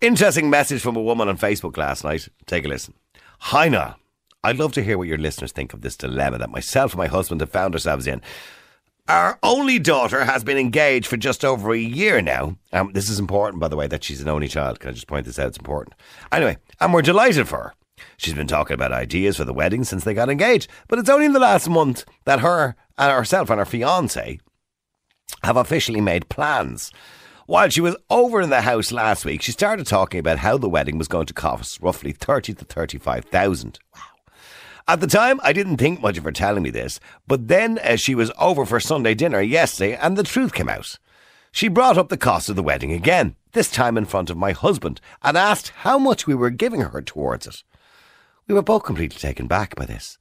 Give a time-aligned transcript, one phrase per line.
[0.00, 2.26] Interesting message from a woman on Facebook last night.
[2.46, 2.94] Take a listen.
[3.52, 3.96] Niall.
[4.42, 7.06] I'd love to hear what your listeners think of this dilemma that myself and my
[7.06, 8.22] husband have found ourselves in.
[9.08, 12.56] Our only daughter has been engaged for just over a year now.
[12.72, 14.80] Um, this is important, by the way, that she's an only child.
[14.80, 15.48] Can I just point this out?
[15.48, 15.94] It's important.
[16.32, 17.74] Anyway, and we're delighted for her.
[18.16, 21.26] She's been talking about ideas for the wedding since they got engaged, but it's only
[21.26, 24.40] in the last month that her and herself and her fiance
[25.42, 26.90] have officially made plans.
[27.50, 30.68] While she was over in the house last week, she started talking about how the
[30.68, 33.80] wedding was going to cost roughly thirty to thirty-five thousand.
[33.92, 34.02] Wow.
[34.86, 38.00] At the time, I didn't think much of her telling me this, but then as
[38.00, 40.96] she was over for Sunday dinner yesterday and the truth came out,
[41.50, 44.52] she brought up the cost of the wedding again, this time in front of my
[44.52, 47.64] husband, and asked how much we were giving her towards it.
[48.46, 50.18] We were both completely taken back by this.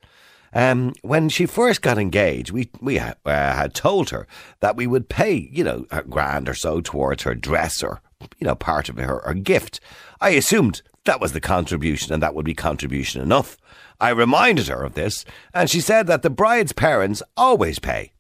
[0.53, 4.27] Um, when she first got engaged, we we uh, had told her
[4.59, 8.01] that we would pay, you know, a grand or so towards her dress or,
[8.39, 9.79] you know, part of her, her gift.
[10.19, 13.57] I assumed that was the contribution and that would be contribution enough.
[13.99, 18.13] I reminded her of this, and she said that the bride's parents always pay.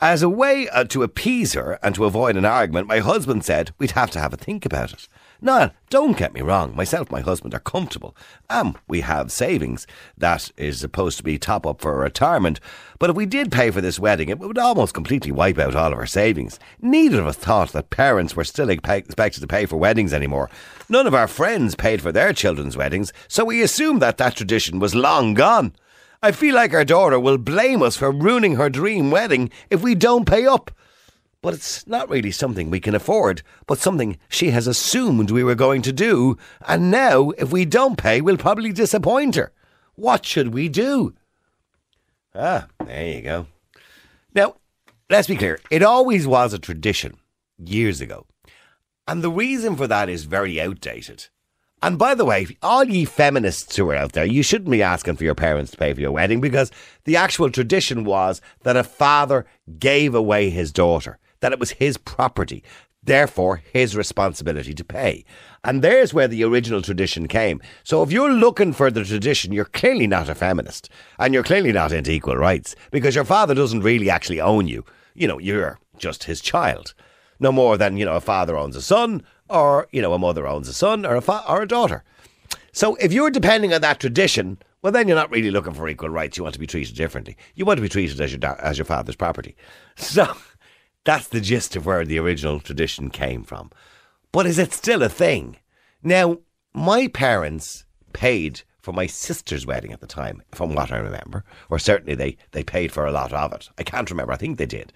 [0.00, 3.72] As a way uh, to appease her and to avoid an argument, my husband said
[3.78, 5.08] we'd have to have a think about it.
[5.42, 8.14] Now, don't get me wrong, myself my husband are comfortable,
[8.50, 9.86] and we have savings.
[10.18, 12.60] That is supposed to be top up for retirement.
[12.98, 15.92] But if we did pay for this wedding, it would almost completely wipe out all
[15.92, 16.58] of our savings.
[16.82, 20.50] Neither of us thought that parents were still expected to pay for weddings anymore.
[20.90, 24.78] None of our friends paid for their children's weddings, so we assumed that that tradition
[24.78, 25.72] was long gone.
[26.22, 29.94] I feel like our daughter will blame us for ruining her dream wedding if we
[29.94, 30.70] don't pay up
[31.42, 35.54] but it's not really something we can afford, but something she has assumed we were
[35.54, 36.36] going to do,
[36.68, 39.52] and now, if we don't pay, we'll probably disappoint her.
[39.94, 41.14] What should we do?
[42.34, 43.46] Ah, there you go.
[44.34, 44.56] Now,
[45.08, 45.58] let's be clear.
[45.70, 47.16] It always was a tradition
[47.58, 48.26] years ago.
[49.08, 51.28] And the reason for that is very outdated.
[51.82, 55.16] And by the way, all ye feminists who are out there, you shouldn't be asking
[55.16, 56.70] for your parents to pay for your wedding because
[57.04, 59.46] the actual tradition was that a father
[59.78, 62.62] gave away his daughter that it was his property,
[63.02, 65.24] therefore his responsibility to pay.
[65.64, 67.60] And there's where the original tradition came.
[67.82, 71.72] So if you're looking for the tradition, you're clearly not a feminist and you're clearly
[71.72, 74.84] not into equal rights because your father doesn't really actually own you.
[75.14, 76.94] You know, you're just his child.
[77.38, 80.46] No more than, you know, a father owns a son or, you know, a mother
[80.46, 82.04] owns a son or a, fa- or a daughter.
[82.72, 86.08] So if you're depending on that tradition, well, then you're not really looking for equal
[86.08, 86.36] rights.
[86.36, 87.36] You want to be treated differently.
[87.54, 89.56] You want to be treated as your da- as your father's property.
[89.96, 90.26] So
[91.04, 93.70] that's the gist of where the original tradition came from.
[94.32, 95.56] But is it still a thing?
[96.02, 96.38] Now,
[96.72, 101.78] my parents paid for my sister's wedding at the time, from what I remember, or
[101.78, 103.68] certainly they, they paid for a lot of it.
[103.78, 104.92] I can't remember, I think they did.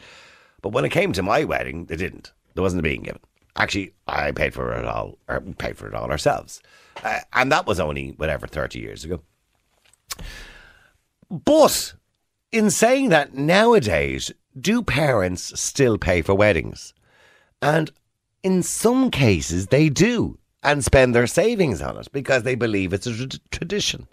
[0.62, 2.32] But when it came to my wedding, they didn't.
[2.54, 3.21] There wasn't a being given.
[3.56, 6.60] Actually, I paid for it all, or paid for it all ourselves.
[7.03, 9.21] Uh, and that was only, whatever, 30 years ago.
[11.31, 11.94] But
[12.53, 16.94] in saying that, nowadays, do parents still pay for weddings?
[17.60, 17.91] And
[18.42, 23.06] in some cases, they do and spend their savings on it because they believe it's
[23.06, 24.06] a tra- tradition.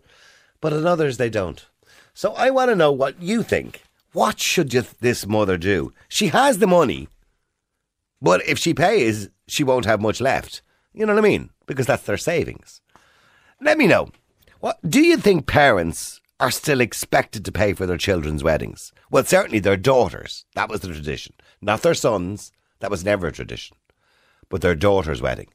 [0.59, 1.65] But in others, they don't.
[2.13, 3.81] So I want to know what you think.
[4.13, 5.93] What should you, this mother do?
[6.09, 7.07] She has the money,
[8.21, 10.61] but if she pays, she won't have much left.
[10.93, 11.49] You know what I mean?
[11.65, 12.81] Because that's their savings.
[13.61, 14.09] Let me know.
[14.59, 18.91] What do you think parents are still expected to pay for their children's weddings.
[19.11, 20.45] Well, certainly their daughters.
[20.55, 21.35] That was the tradition.
[21.61, 22.51] Not their sons.
[22.79, 23.77] That was never a tradition.
[24.49, 25.49] But their daughter's wedding.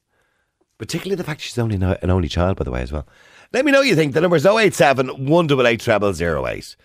[0.78, 3.06] Particularly the fact she's only an only child, by the way, as well.
[3.52, 4.14] Let me know what you think.
[4.14, 6.76] The number is 087 188 0008.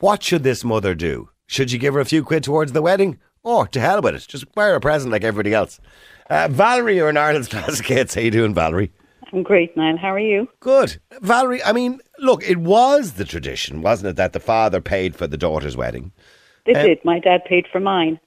[0.00, 1.30] What should this mother do?
[1.46, 3.18] Should she give her a few quid towards the wedding?
[3.44, 4.26] Or to hell with it.
[4.26, 5.78] Just wear a present like everybody else.
[6.28, 8.16] Uh, Valerie, you're in Ireland's Classic Hits.
[8.16, 8.90] How you doing, Valerie?
[9.32, 9.96] I'm great, Niall.
[9.96, 10.48] How are you?
[10.60, 11.00] Good.
[11.20, 15.26] Valerie, I mean, look, it was the tradition, wasn't it, that the father paid for
[15.26, 16.12] the daughter's wedding?
[16.64, 17.04] They um, did.
[17.04, 18.20] My dad paid for mine.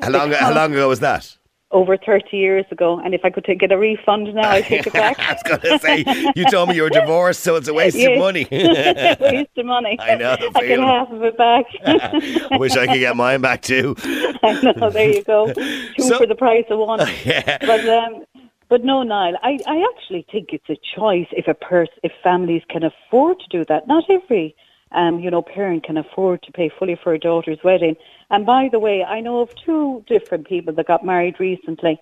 [0.00, 1.36] How long, how long ago was that?
[1.72, 2.98] Over 30 years ago.
[2.98, 5.18] And if I could take, get a refund now, I'd take it back.
[5.20, 7.96] I was going to say, you told me you were divorced, so it's a waste
[7.96, 8.48] of money.
[8.50, 9.96] waste of money.
[10.00, 10.36] I know.
[10.56, 11.66] I get half of it back.
[11.84, 13.94] I wish I could get mine back too.
[14.02, 14.90] I know.
[14.90, 15.52] There you go.
[15.52, 17.06] Two so, for the price of one.
[17.24, 17.58] Yeah.
[17.60, 18.24] But um,
[18.70, 22.62] but no, Niall, I, I actually think it's a choice if a person, if families
[22.70, 23.88] can afford to do that.
[23.88, 24.54] Not every,
[24.92, 27.96] um, you know, parent can afford to pay fully for a daughter's wedding.
[28.30, 32.00] And by the way, I know of two different people that got married recently,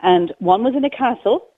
[0.00, 1.50] and one was in a castle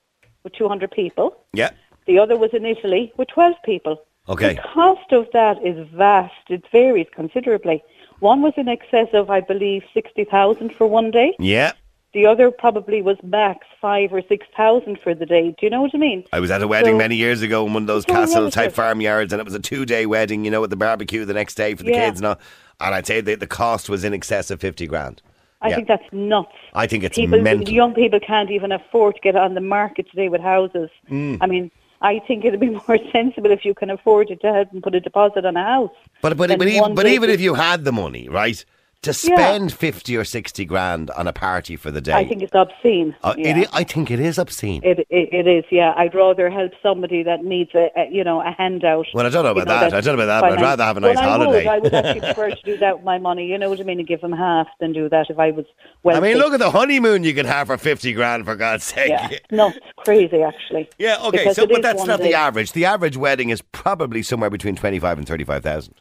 [0.44, 1.38] with 200 people.
[1.54, 1.70] Yeah.
[2.06, 4.02] The other was in Italy with 12 people.
[4.28, 4.56] Okay.
[4.56, 6.34] The cost of that is vast.
[6.50, 7.82] It varies considerably.
[8.18, 11.34] One was in excess of, I believe, 60,000 for one day.
[11.38, 11.72] Yeah
[12.12, 15.50] The other probably was max five or six thousand for the day.
[15.50, 16.24] Do you know what I mean?
[16.32, 18.72] I was at a wedding so, many years ago in one of those castle type
[18.72, 20.44] farmyards, and it was a two day wedding.
[20.44, 22.06] You know, with the barbecue the next day for the yeah.
[22.06, 22.40] kids and all.
[22.80, 25.22] And I'd say the, the cost was in excess of fifty grand.
[25.62, 25.76] I yeah.
[25.76, 26.52] think that's nuts.
[26.72, 27.72] I think it's people, mental.
[27.72, 30.88] Young people can't even afford to get on the market today with houses.
[31.10, 31.38] Mm.
[31.40, 31.70] I mean,
[32.00, 34.94] I think it'd be more sensible if you can afford it to help and put
[34.94, 35.90] a deposit on a house.
[36.22, 38.64] But but but, even, but even if you had the money, right?
[39.02, 39.76] To spend yeah.
[39.76, 42.12] 50 or 60 grand on a party for the day.
[42.12, 43.16] I think it's obscene.
[43.22, 43.64] Uh, yeah.
[43.72, 44.82] I think it is obscene.
[44.84, 45.94] It, it, it is, yeah.
[45.96, 49.06] I'd rather help somebody that needs a, a you know a handout.
[49.14, 49.94] Well, I don't know about know, that.
[49.94, 51.66] I don't know about that, but I'd rather have a nice well, holiday.
[51.66, 53.46] I would, I would actually prefer to do that with my money.
[53.46, 53.98] You know what I mean?
[54.00, 55.64] And give them half than do that if I was
[56.02, 56.16] well.
[56.16, 59.08] I mean, look at the honeymoon you can have for 50 grand, for God's sake.
[59.08, 60.90] Yeah, no, it's crazy, actually.
[60.98, 62.72] Yeah, okay, so, but that's not the average.
[62.72, 65.94] The average wedding is probably somewhere between 25 and 35,000.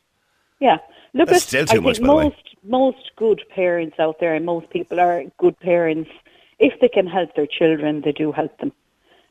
[0.60, 0.78] Yeah.
[1.14, 4.46] Look That's at, still too I much, think most most good parents out there, and
[4.46, 6.10] most people are good parents.
[6.60, 8.72] If they can help their children, they do help them.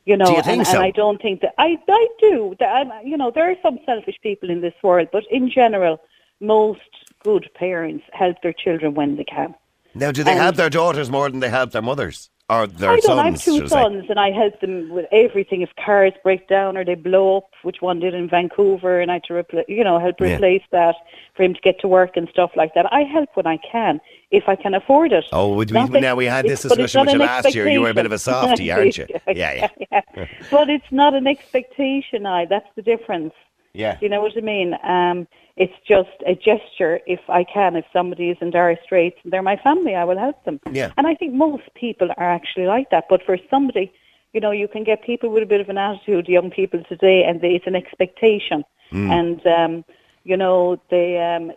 [0.05, 0.75] You know, you and, so?
[0.75, 2.55] and, I don't think that I I do.
[2.59, 6.01] That, you know, there are some selfish people in this world, but in general,
[6.39, 6.81] most
[7.23, 9.53] good parents help their children when they can.
[9.93, 12.29] Now, do they and, help their daughters more than they help their mothers?
[12.49, 13.03] Or their I don't.
[13.03, 15.61] Sons, I have two sons, and I help them with everything.
[15.61, 19.15] If cars break down or they blow up, which one did in Vancouver, and I
[19.15, 20.79] had to repl- you know help replace yeah.
[20.79, 20.95] that
[21.35, 22.91] for him to get to work and stuff like that.
[22.91, 24.01] I help when I can,
[24.31, 25.25] if I can afford it.
[25.31, 27.69] Oh, we, now we had this discussion with you last year.
[27.69, 29.05] You were a bit of a softie, aren't you?
[29.27, 30.01] yeah, yeah.
[30.15, 30.25] yeah.
[30.49, 32.25] but it's not an expectation.
[32.25, 32.45] I.
[32.45, 33.33] That's the difference.
[33.73, 33.97] Yeah.
[34.01, 34.75] You know what I mean?
[34.83, 35.27] Um,
[35.59, 37.75] it's just a gesture if I can.
[37.75, 40.59] If somebody is in dire straits and they're my family, I will help them.
[40.71, 40.91] Yeah.
[40.97, 43.05] And I think most people are actually like that.
[43.09, 43.91] But for somebody,
[44.33, 47.25] you know, you can get people with a bit of an attitude, young people today,
[47.25, 48.63] and they, it's an expectation.
[48.93, 49.09] Mm.
[49.11, 49.85] And, um,
[50.23, 51.19] you know, they.
[51.19, 51.51] Um,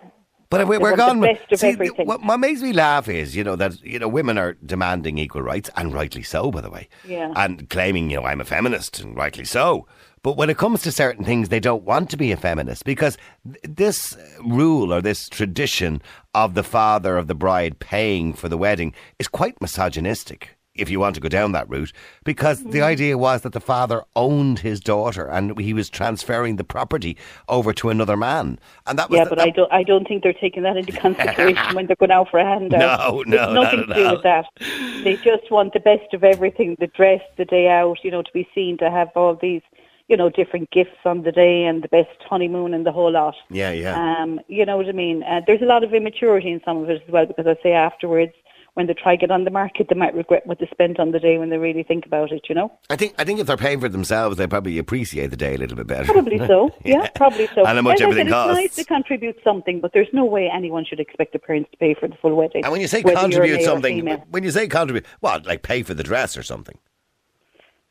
[0.52, 1.38] but we, we're gone.
[1.54, 5.16] See, what, what makes me laugh is, you know, that you know women are demanding
[5.16, 6.88] equal rights, and rightly so, by the way.
[7.06, 7.32] Yeah.
[7.34, 9.87] And claiming, you know, I'm a feminist, and rightly so.
[10.22, 13.16] But when it comes to certain things, they don't want to be a feminist because
[13.44, 16.02] th- this rule or this tradition
[16.34, 20.98] of the father of the bride paying for the wedding is quite misogynistic if you
[20.98, 21.92] want to go down that route,
[22.24, 22.82] because the mm.
[22.82, 27.16] idea was that the father owned his daughter and he was transferring the property
[27.48, 29.24] over to another man, and that was yeah.
[29.24, 31.96] The, but that I don't, I don't think they're taking that into consideration when they're
[31.96, 32.80] going out for a handout.
[32.80, 34.46] No, no, it's nothing to do with that.
[35.04, 38.32] They just want the best of everything: the dress, the day out, you know, to
[38.32, 39.62] be seen, to have all these
[40.08, 43.34] you know, different gifts on the day and the best honeymoon and the whole lot.
[43.48, 43.94] Yeah, yeah.
[43.96, 45.22] Um, you know what I mean?
[45.22, 47.72] Uh, there's a lot of immaturity in some of it as well because I say
[47.72, 48.34] afterwards,
[48.74, 51.20] when they try get on the market, they might regret what they spent on the
[51.20, 52.46] day when they really think about it.
[52.48, 52.72] You know.
[52.88, 55.58] I think I think if they're paying for themselves, they probably appreciate the day a
[55.58, 56.12] little bit better.
[56.12, 56.70] Probably so.
[56.84, 57.64] yeah, yeah, probably so.
[57.64, 58.58] And how much As everything said, costs.
[58.64, 61.76] It's nice to contribute something, but there's no way anyone should expect the parents to
[61.76, 62.64] pay for the full wedding.
[62.64, 66.02] And when you say contribute something, when you say contribute, what like pay for the
[66.02, 66.78] dress or something?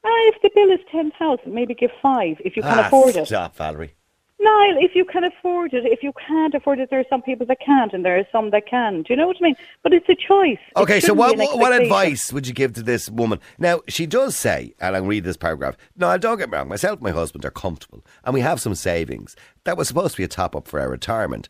[0.04, 3.16] Uh, if the bill is ten thousand, maybe give five if you can ah, afford
[3.16, 3.28] it.
[3.28, 3.94] Stop, Valerie.
[4.42, 7.46] Niall, if you can afford it, if you can't afford it, there are some people
[7.46, 9.04] that can't, and there are some that can.
[9.04, 9.56] Do you know what I mean?
[9.84, 10.58] But it's a choice.
[10.76, 13.40] Okay, so what what advice would you give to this woman?
[13.60, 15.78] Now she does say, and I'll read this paragraph.
[15.96, 16.70] No, don't get me wrong.
[16.70, 19.36] Myself and my husband are comfortable, and we have some savings.
[19.64, 21.48] That was supposed to be a top up for our retirement.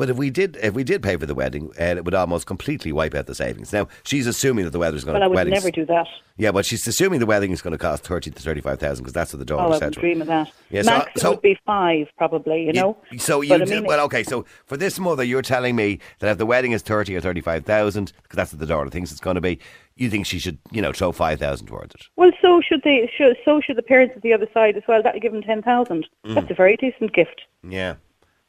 [0.00, 2.46] But if we did, if we did pay for the wedding, uh, it would almost
[2.46, 3.70] completely wipe out the savings.
[3.70, 5.16] Now she's assuming that the wedding's going.
[5.16, 6.06] Well, I would weddings, never do that.
[6.38, 9.12] Yeah, but she's assuming the wedding is going to cost thirty to thirty-five thousand because
[9.12, 9.82] that's what the daughter oh, said.
[9.82, 10.50] I would dream of that.
[10.70, 12.64] Yeah, Max so, so, would be five, probably.
[12.64, 12.96] You know.
[13.18, 14.22] So you, I mean, well, okay.
[14.22, 17.66] So for this mother, you're telling me that if the wedding is thirty or thirty-five
[17.66, 19.58] thousand, because that's what the daughter thinks it's going to be,
[19.96, 22.06] you think she should, you know, throw five thousand towards it.
[22.16, 23.12] Well, so should they.
[23.18, 25.02] Should, so should the parents at the other side as well.
[25.02, 26.08] That'll give them ten thousand.
[26.24, 26.36] Mm.
[26.36, 27.42] That's a very decent gift.
[27.62, 27.96] Yeah.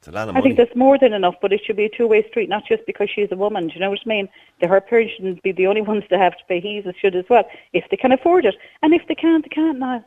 [0.01, 0.41] It's a lot of money.
[0.41, 2.83] I think that's more than enough, but it should be a two-way street, not just
[2.87, 3.67] because she's a woman.
[3.67, 4.27] Do you know what I mean?
[4.59, 6.59] The, her parents shouldn't be the only ones to have to pay.
[6.59, 7.43] He should as well,
[7.73, 8.55] if they can afford it.
[8.81, 9.99] And if they can't, they can't now.
[9.99, 10.05] Do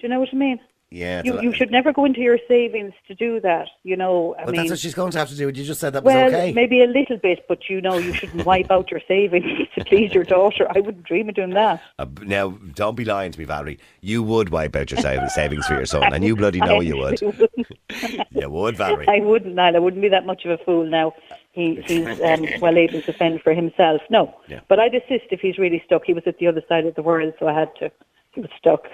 [0.00, 0.58] you know what I mean?
[0.92, 3.68] Yeah, you, you should never go into your savings to do that.
[3.82, 5.46] You know, I but mean, that's what she's going to have to do.
[5.46, 6.52] You just said that was well, okay.
[6.52, 10.12] maybe a little bit, but you know, you shouldn't wipe out your savings to please
[10.12, 10.66] your daughter.
[10.68, 11.80] I wouldn't dream of doing that.
[11.98, 13.78] Uh, now, don't be lying to me, Valerie.
[14.02, 17.20] You would wipe out your savings for your son, and you bloody know you would.
[18.30, 19.08] you would, Valerie.
[19.08, 19.58] I wouldn't.
[19.58, 21.14] I wouldn't be that much of a fool now.
[21.52, 24.02] He, he's um, well able to fend for himself.
[24.10, 24.60] No, yeah.
[24.68, 26.04] but I'd assist if he's really stuck.
[26.04, 27.90] He was at the other side of the world, so I had to.
[28.32, 28.86] He was stuck.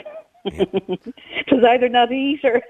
[0.52, 2.62] It was either not eat or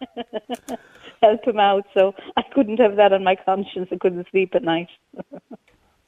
[1.22, 1.84] help him out.
[1.94, 3.88] So I couldn't have that on my conscience.
[3.92, 4.88] I couldn't sleep at night.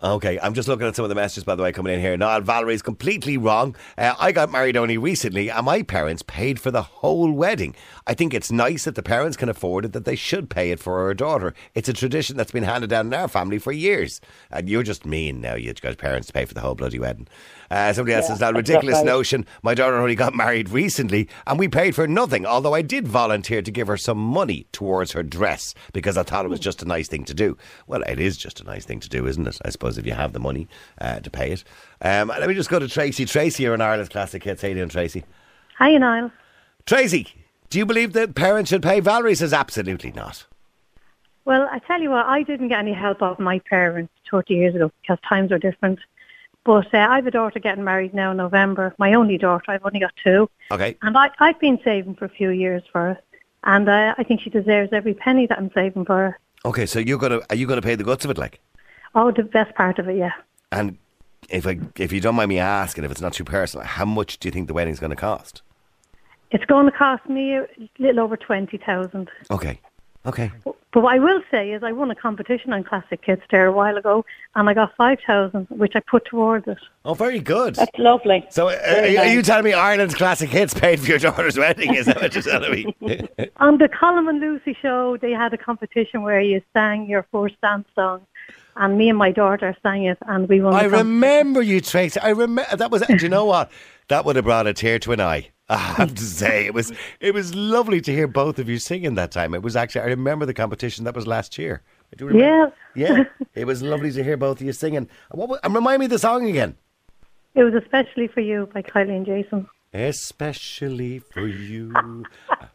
[0.04, 2.14] Okay, I'm just looking at some of the messages, by the way, coming in here.
[2.14, 3.74] Now, Valerie's completely wrong.
[3.96, 7.74] Uh, I got married only recently, and my parents paid for the whole wedding.
[8.06, 10.78] I think it's nice that the parents can afford it, that they should pay it
[10.78, 11.54] for our daughter.
[11.74, 14.20] It's a tradition that's been handed down in our family for years.
[14.50, 17.26] And you're just mean now, You've got parents to pay for the whole bloody wedding.
[17.74, 19.06] Uh, somebody else Yeah, says that ridiculous not right.
[19.06, 19.46] notion.
[19.64, 22.46] My daughter only got married recently, and we paid for nothing.
[22.46, 26.44] Although I did volunteer to give her some money towards her dress because I thought
[26.44, 27.56] it was just a nice thing to do.
[27.88, 29.58] Well, it is just a nice thing to do, isn't it?
[29.64, 30.68] I suppose if you have the money
[31.00, 31.64] uh, to pay it.
[32.00, 33.24] Um, let me just go to Tracy.
[33.24, 34.62] Tracy, you're in Ireland's classic hits.
[34.62, 35.24] How you doing, Tracy?
[35.78, 36.30] Hi, Niall.
[36.86, 37.26] Tracy,
[37.70, 39.00] do you believe that parents should pay?
[39.00, 40.46] Valerie says absolutely not.
[41.44, 44.74] Well, I tell you what, I didn't get any help off my parents 30 years
[44.76, 45.98] ago because times are different.
[46.64, 48.94] But uh, I have a daughter getting married now in November.
[48.98, 49.64] My only daughter.
[49.68, 50.48] I've only got two.
[50.70, 50.96] Okay.
[51.02, 53.20] And I, I've been saving for a few years for her.
[53.64, 56.38] And uh, I think she deserves every penny that I'm saving for her.
[56.66, 58.60] Okay, so you're gonna are you gonna pay the guts of it, like?
[59.14, 60.32] Oh, the best part of it, yeah.
[60.72, 60.96] And
[61.50, 64.38] if I if you don't mind me asking, if it's not too personal, how much
[64.38, 65.62] do you think the wedding's going to cost?
[66.50, 67.66] It's going to cost me a
[67.98, 69.80] little over 20000 Okay.
[70.26, 70.52] Okay.
[70.94, 73.72] But what I will say is I won a competition on Classic Hits there a
[73.72, 74.24] while ago,
[74.54, 76.78] and I got 5000 which I put towards it.
[77.04, 77.74] Oh, very good.
[77.74, 78.46] That's lovely.
[78.50, 81.58] So, uh, are, Very are you telling me Ireland's classic hits paid for your daughter's
[81.58, 81.94] wedding?
[81.94, 82.94] Is that what you're telling me?
[83.56, 87.60] On the Colin and Lucy show, they had a competition where you sang your first
[87.60, 88.24] dance song,
[88.76, 90.74] and me and my daughter sang it, and we won.
[90.74, 92.20] I remember you, Tracy.
[92.20, 93.02] I remember that was.
[93.02, 93.72] Do you know what?
[94.08, 95.48] That would have brought a tear to an eye.
[95.68, 99.14] I have to say, it was it was lovely to hear both of you singing
[99.14, 99.54] that time.
[99.54, 101.82] It was actually I remember the competition that was last year.
[102.12, 102.72] I do remember.
[102.94, 105.08] Yeah, Yeah, it was lovely to hear both of you singing.
[105.30, 106.76] What was, and remind me of the song again.
[107.54, 109.66] it was especially for you by Kylie and Jason.
[109.94, 111.94] Especially for you.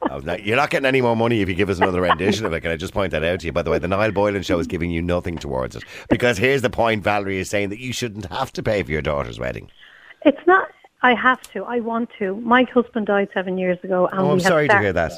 [0.10, 2.62] oh, you're not getting any more money if you give us another rendition of it.
[2.62, 3.52] Can I just point that out to you?
[3.52, 5.84] By the way, the Niall Boylan show is giving you nothing towards it.
[6.10, 9.02] Because here's the point Valerie is saying that you shouldn't have to pay for your
[9.02, 9.70] daughter's wedding.
[10.24, 10.70] It's not.
[11.02, 11.64] I have to.
[11.66, 12.36] I want to.
[12.38, 15.14] My husband died seven years ago, and Oh, I'm sorry to hear that.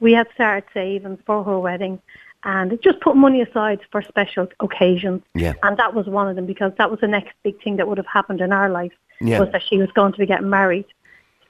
[0.00, 2.00] We had started saving for her wedding,
[2.44, 5.22] and just put money aside for special occasions.
[5.34, 5.52] Yeah.
[5.62, 7.98] And that was one of them because that was the next big thing that would
[7.98, 9.40] have happened in our life Yeah.
[9.40, 10.86] was that she was going to be getting married.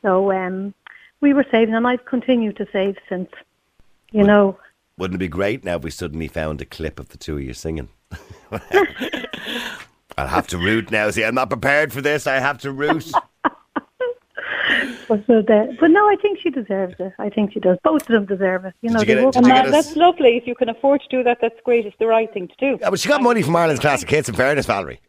[0.02, 0.74] So um,
[1.20, 3.30] we were saving, and I've continued to save since.
[4.10, 4.58] You know,
[4.98, 7.42] Wouldn't it be great now if we suddenly found a clip of the two of
[7.44, 7.88] you singing?
[10.18, 11.08] I'll have to root now.
[11.10, 12.26] See, I'm not prepared for this.
[12.26, 13.10] I have to root.
[15.10, 17.12] But, so the, but no, I think she deserves it.
[17.18, 17.78] I think she does.
[17.82, 18.74] Both of them deserve it.
[18.80, 20.36] You know, you they get work And you that, a that's lovely.
[20.36, 21.84] If you can afford to do that, that's great.
[21.84, 22.78] It's the right thing to do.
[22.80, 25.00] Yeah, but she got money from Ireland's Classic Hits, in fairness, Valerie.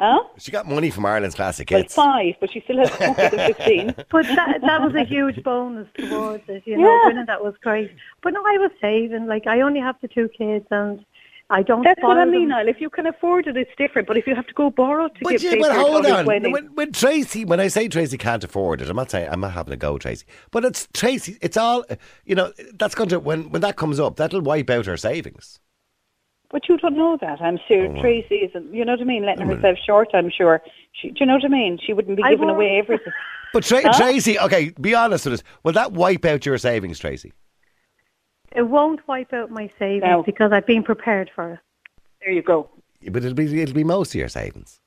[0.00, 0.24] Huh?
[0.38, 1.94] She got money from Ireland's Classic Well, Hits.
[1.94, 3.94] five, but she still has to cook at 15.
[4.10, 6.88] But that that was a huge bonus towards it, you know.
[6.88, 7.06] Yeah.
[7.06, 7.92] Winning that was great.
[8.22, 9.26] But no, I was saving.
[9.26, 11.04] Like I only have the two kids, and
[11.50, 11.82] I don't.
[11.82, 12.48] That's what I mean, them.
[12.50, 12.68] Niall.
[12.68, 14.08] If you can afford it, it's different.
[14.08, 16.24] But if you have to go borrow to But give yeah, pay well, hold on.
[16.26, 19.52] When, when Tracy, when I say Tracy can't afford it, I'm not saying I'm not
[19.52, 20.24] having a go, Tracy.
[20.50, 21.36] But it's Tracy.
[21.42, 21.84] It's all
[22.24, 22.52] you know.
[22.78, 25.60] That's going to when when that comes up, that'll wipe out her savings.
[26.50, 27.40] But you don't know that.
[27.40, 30.62] I'm sure Oh, Tracy isn't, you know what I mean, letting herself short, I'm sure.
[30.92, 31.80] She, do you know what I mean?
[31.84, 32.56] She wouldn't be I giving won't.
[32.58, 33.12] away everything.
[33.52, 33.92] But Tra- Huh?
[33.92, 35.42] Tracy, okay, be honest with us.
[35.64, 37.32] Will that wipe out your savings, Tracy?
[38.54, 40.22] It won't wipe out my savings No.
[40.22, 41.58] because I've been prepared for it.
[42.20, 42.70] There you go.
[43.10, 44.80] But it'll be it'll be most of your savings.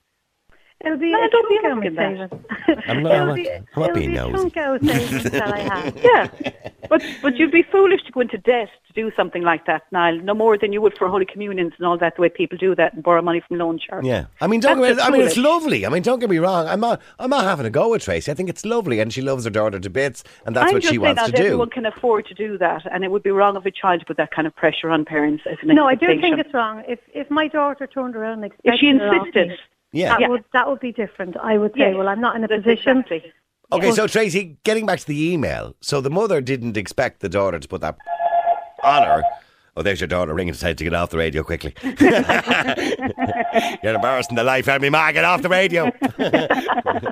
[0.86, 2.82] It'll be No, a don't be chunk out of that.
[2.88, 4.34] I'm not- it'll I'm not- be, I'm not it'll being be a nosy.
[4.38, 4.82] chunk out of
[5.32, 5.98] that I have.
[6.04, 6.52] Yeah.
[6.88, 10.18] but but you'd be foolish to go into debt to do something like that, Niall.
[10.22, 12.76] No more than you would for Holy Communions and all that, the way people do
[12.76, 14.06] that and borrow money from loan sharks.
[14.06, 15.84] Yeah, I mean, don't get me, just I mean, it's lovely.
[15.86, 16.68] I mean, don't get me wrong.
[16.68, 18.32] I'm not I'm not having a go with Tracy.
[18.32, 20.82] I think it's lovely, and she loves her daughter to bits, and that's I'm what
[20.84, 21.44] just she wants not to do.
[21.44, 24.06] everyone can afford to do that, and it would be wrong of a child to
[24.06, 26.36] put that kind of pressure on parents as an No, I do expectation.
[26.36, 26.84] think it's wrong.
[26.88, 29.60] If if my daughter turned around and expected If she it insisted.
[29.94, 30.10] Yeah.
[30.10, 30.28] that Yeah.
[30.30, 31.38] would that would be different.
[31.38, 33.00] I would say, Yes, well, I'm not in a that's position.
[33.00, 33.32] Exactly.
[33.72, 35.76] Okay, so Tracy, getting back to the email.
[35.82, 37.98] So the mother didn't expect the daughter to put that
[38.84, 39.24] on her.
[39.76, 41.74] Oh, there's your daughter ringing to say to get off the radio quickly.
[41.84, 41.94] You're
[43.94, 45.12] embarrassing the life out of me, Ma.
[45.12, 45.92] Get off the radio.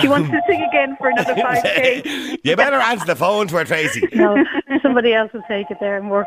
[0.00, 2.38] She wants to sing again for another 5k.
[2.42, 4.06] you better answer the phone to her, Tracy.
[4.14, 4.42] No,
[4.82, 6.26] somebody else will take it there and work.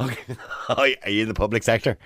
[0.00, 0.36] Okay.
[0.68, 1.96] Oh, are you in the public sector?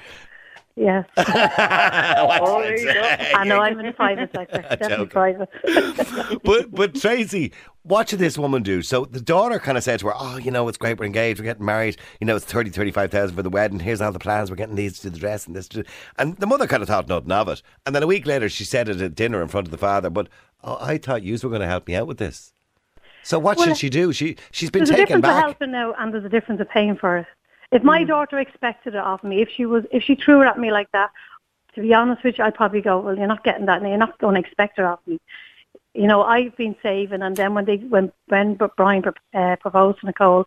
[0.78, 2.92] Yes, What's Oh, there that you go.
[3.02, 3.33] say?
[3.35, 5.09] I know I'm in the private sector, definitely joking.
[5.09, 5.49] private.
[6.45, 7.52] but but Tracy,
[7.83, 8.83] what should this woman do?
[8.83, 10.99] So the daughter kind of said to her, "Oh, you know, it's great.
[10.99, 11.40] We're engaged.
[11.40, 11.97] We're getting married.
[12.21, 13.80] You know, it's 30, 35,000 for the wedding.
[13.80, 14.50] Here's all the plans.
[14.50, 15.85] We're getting these to the dress and this." To.
[16.18, 17.62] And the mother kind of thought nothing of it.
[17.87, 20.11] And then a week later, she said it at dinner in front of the father.
[20.11, 20.28] But
[20.62, 22.52] oh, I thought you were going to help me out with this.
[23.23, 24.12] So what Well, should she do?
[24.12, 25.23] She she's been taken back.
[25.23, 27.26] There's a difference of helping now, and there's a difference of paying for it.
[27.73, 28.06] If my Hmm.
[28.06, 30.90] daughter expected it of me, if she was, if she threw it at me like
[30.92, 31.11] that,
[31.75, 33.99] to be honest with you, I'd probably go, well, you're not getting that, and you're
[33.99, 35.18] not going to expect it of me.
[35.94, 39.04] You know, I've been saving, and then when they, when when Brian
[39.35, 40.46] uh, proposed to Nicole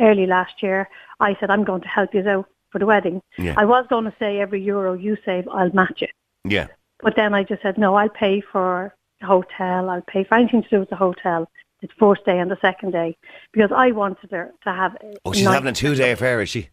[0.00, 0.88] early last year,
[1.20, 3.22] I said, I'm going to help you out for the wedding.
[3.38, 3.54] Yeah.
[3.56, 6.12] I was going to say every euro you save, I'll match it.
[6.44, 6.68] Yeah.
[7.00, 9.90] But then I just said, no, I'll pay for the hotel.
[9.90, 11.48] I'll pay for anything to do with the hotel.
[11.88, 13.16] The first day and the second day
[13.52, 14.94] because I wanted her to have.
[15.02, 16.68] a Oh, she's nice- having a two day affair, is she?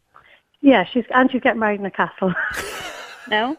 [0.62, 2.34] Yeah, she's and she's getting married in a castle.
[3.30, 3.56] No,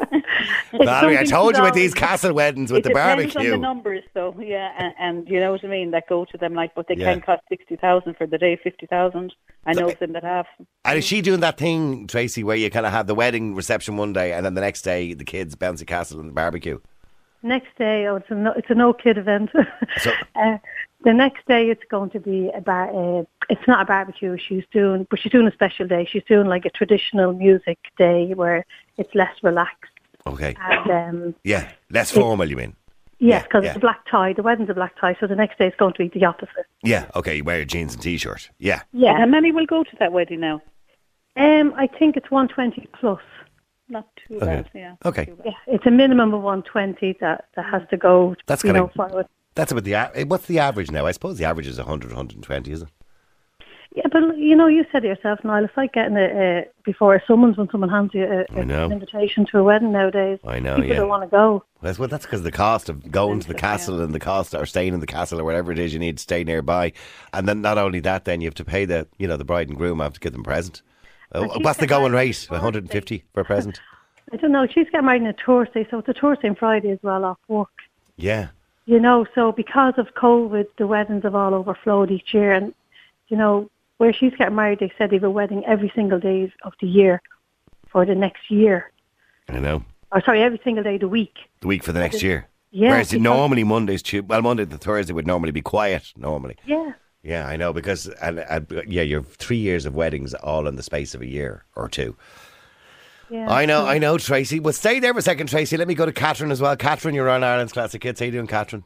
[0.00, 3.44] It's Valerie, I told you with to these castle weddings with it the depends on
[3.48, 4.34] the numbers, though.
[4.38, 5.92] Yeah, and, and you know what I mean.
[5.92, 7.12] That go to them like, but they Yeah.
[7.12, 9.34] can cost sixty thousand for the day, fifty thousand.
[9.66, 10.46] I know some that have.
[10.84, 13.96] And is she doing that thing, Tracy, where you kind of have the wedding reception
[13.96, 16.80] one day and then the next day the kids bouncy castle and the barbecue?
[17.42, 19.50] Next day, oh, it's a no, it's a no kid event.
[19.98, 20.58] So- uh,
[21.04, 22.88] the next day, it's going to be a bar.
[22.90, 24.36] Uh, it's not a barbecue.
[24.36, 26.04] She's doing, but she's doing a special day.
[26.10, 28.66] She's doing like a traditional music day where
[28.96, 29.92] it's less relaxed.
[30.26, 30.56] Okay.
[30.60, 32.74] And um, Yeah, less formal, you mean?
[33.20, 33.70] yes, because yeah.
[33.70, 34.32] it's a black tie.
[34.32, 36.66] The wedding's a black tie, so the next day it's going to be the opposite.
[36.82, 38.50] Yeah, okay, you wear your jeans and t shirt.
[38.58, 38.82] Yeah.
[38.92, 39.16] Yeah.
[39.18, 40.60] How many will go to that wedding now?
[41.36, 43.22] Um, I think it's 120 plus.
[43.88, 44.46] Not too Okay.
[44.46, 44.70] bad.
[44.74, 44.94] Yeah.
[45.04, 45.24] Okay.
[45.24, 45.38] bad.
[45.46, 48.34] Yeah, it's a minimum of 120 that, that has to go.
[48.46, 49.26] That's know, forward.
[49.54, 51.06] That's about the eh, what's the average now?
[51.06, 52.88] I suppose the average is 100, 120, is it?
[53.94, 55.64] Yeah, but you know, you said it yourself, Niall.
[55.64, 58.70] It's like getting a, a before a summons when someone hands you a, a, an
[58.92, 60.38] invitation to a wedding nowadays.
[60.44, 60.96] I know, People yeah.
[60.96, 61.50] don't want to go.
[61.52, 64.54] Well, that's- well, that's because the cost of going to the castle and the cost
[64.54, 66.92] or staying in the castle or whatever it is you need to stay nearby,
[67.32, 69.68] and then not only that, then you have to pay the you know the bride
[69.68, 70.82] and groom have to give them present.
[71.32, 72.46] Uh, what's the going rate?
[72.48, 73.80] 150 for a present?
[74.32, 74.66] I don't know.
[74.66, 77.38] She's getting married on a Thursday, so it's a Thursday and Friday as well off
[77.48, 77.70] work.
[78.16, 78.48] Yeah.
[78.86, 82.74] You know, so because of COVID, the weddings have all overflowed each year, and
[83.28, 86.52] you know where she's getting married, they said they have a wedding every single day
[86.62, 87.20] of the year
[87.88, 88.90] for the next year.
[89.48, 89.84] I know.
[90.12, 91.36] Or sorry, every single day of the week.
[91.60, 92.46] The week for the next year.
[92.70, 96.12] Yeah, Whereas normally Mondays, well, Monday to Thursday would normally be quiet.
[96.16, 96.56] Normally.
[96.66, 96.92] Yeah.
[97.22, 100.82] Yeah, I know because and, and yeah, you're three years of weddings all in the
[100.82, 102.16] space of a year or two.
[103.30, 103.50] Yeah.
[103.50, 104.58] I know, I know, Tracy.
[104.58, 105.76] Well, stay there for a second, Tracy.
[105.76, 106.74] Let me go to Catherine as well.
[106.76, 108.20] Catherine, you're on Ireland's Classic Hits.
[108.20, 108.84] How you doing, Catherine?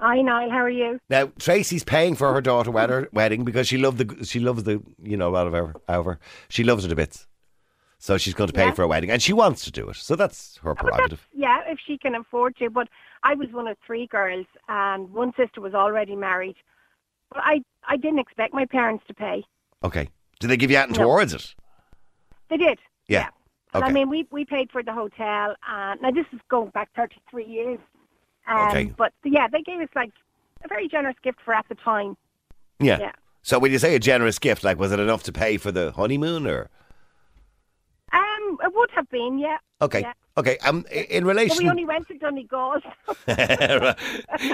[0.00, 0.50] Hi, Niall.
[0.50, 1.00] How are you?
[1.08, 4.82] Now, Tracy's paying for her daughter wed- wedding because she loved the she loves the
[5.02, 7.26] you know out of her, however she loves it a bit.
[7.98, 8.74] So she's going to pay Yeah.
[8.74, 9.96] for a wedding, and she wants to do it.
[9.96, 11.28] So that's her But that's, prerogative.
[11.32, 12.68] yeah, if she can afford to.
[12.70, 12.88] But
[13.22, 16.56] I was one of three girls, and one sister was already married.
[17.34, 19.44] I, I didn't expect my parents to pay.
[19.82, 20.08] Okay.
[20.40, 21.04] Did they give you anything No.
[21.08, 21.54] towards it?
[22.50, 22.78] They did.
[23.08, 23.28] Yeah.
[23.72, 26.90] And I mean, we we paid for the hotel, and now this is going back
[26.94, 27.78] 33 years.
[28.46, 28.92] Um, Okay.
[28.96, 30.12] But yeah, they gave us like
[30.64, 32.16] a very generous gift for at the time.
[32.78, 32.98] Yeah.
[33.00, 33.12] Yeah.
[33.42, 35.92] So when you say a generous gift, like was it enough to pay for the
[35.92, 36.70] honeymoon or?
[38.12, 39.58] Um, it would have been, yeah.
[39.82, 40.00] Okay.
[40.00, 40.12] Yeah.
[40.36, 40.56] Okay.
[40.58, 42.76] Um, in relation, we only went to Donegal.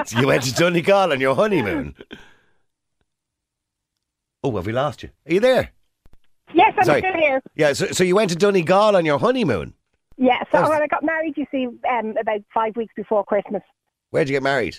[0.06, 1.94] so you went to Donegal on your honeymoon.
[4.42, 5.10] Oh, have we lost you?
[5.28, 5.70] Are you there?
[6.54, 7.00] yes, I'm Sorry.
[7.00, 7.42] still here.
[7.56, 7.72] Yeah.
[7.74, 9.74] So, so you went to Donegal on your honeymoon.
[10.16, 13.62] Yeah, so when I got married, you see, um, about five weeks before Christmas.
[14.10, 14.76] Where'd you get married?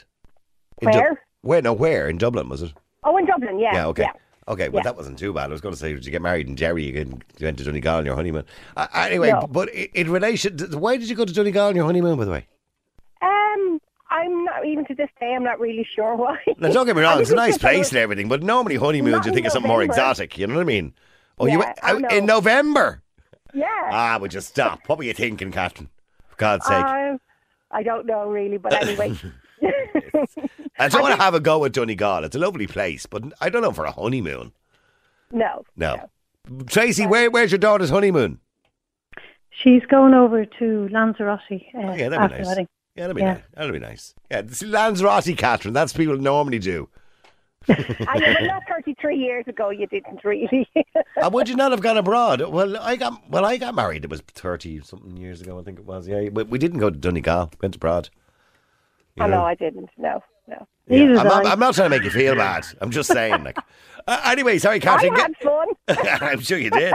[0.81, 1.21] In Du- Where?
[1.41, 1.61] where?
[1.63, 2.09] No, where?
[2.09, 2.73] In Dublin, was it?
[3.03, 3.73] Oh, in Dublin, yeah.
[3.73, 4.07] Yeah, okay.
[4.47, 4.83] Okay, well, Yeah.
[4.83, 5.45] that wasn't too bad.
[5.45, 6.83] I was going to say, did you get married in Derry?
[6.83, 8.43] You can- you went to Donegal on your honeymoon.
[8.77, 9.47] Uh, anyway, No.
[9.47, 12.25] but i- in relation, to, why did you go to Donegal on your honeymoon, by
[12.25, 12.47] the way?
[13.23, 13.79] Um,
[14.11, 15.33] I'm not even to this day.
[15.35, 16.37] I'm not really sure why.
[16.57, 19.25] Now, don't get me wrong, it's a nice place it and everything, but normally honeymoons,
[19.25, 20.37] you in think of something more exotic.
[20.37, 20.93] You know what I mean?
[21.39, 22.07] Oh, you Yeah, went I out know.
[22.09, 23.01] in November?
[23.53, 23.65] Yeah.
[23.91, 24.87] Ah, would you stop?
[24.87, 25.89] What were you thinking, Catherine?
[26.29, 26.85] For God's sake.
[26.85, 27.19] Um,
[27.71, 29.17] I don't know really, but anyway.
[30.79, 32.23] I don't want to have a go at Donegal.
[32.23, 34.51] It's a lovely place, but I don't know for a honeymoon.
[35.31, 35.63] no.
[35.75, 36.09] No.
[36.65, 38.39] Tracy, where, where's your daughter's honeymoon?
[39.51, 42.43] She's going over to Lanzarote uh, Oh, yeah, that'd be after nice.
[42.45, 42.67] the wedding.
[42.95, 43.33] Yeah, that'd be Yeah.
[43.33, 43.43] nice.
[43.53, 44.15] That'd be nice.
[44.29, 45.73] Yeah, is Lanzarote, Catherine.
[45.73, 46.89] That's people normally do.
[47.69, 50.67] I mean, but not 33 years ago, you didn't really.
[51.21, 52.41] Uh, would you not have gone abroad?
[52.41, 54.05] Well, I got well, I got married.
[54.05, 56.07] It was thirty something years ago, I think it was.
[56.07, 57.51] Yeah, but we didn't go to Donegal.
[57.61, 58.09] Went abroad.
[59.15, 59.37] You oh, know?
[59.39, 59.89] no, I didn't.
[59.97, 60.67] No, no.
[60.87, 61.03] Yeah.
[61.19, 61.51] I'm, not, I.
[61.51, 62.65] I'm not trying to make you feel bad.
[62.81, 63.43] I'm just saying.
[63.45, 63.57] Like,
[64.07, 65.15] uh, anyway, sorry, I Catherine.
[65.15, 65.67] had fun.
[65.87, 66.93] I'm sure you did.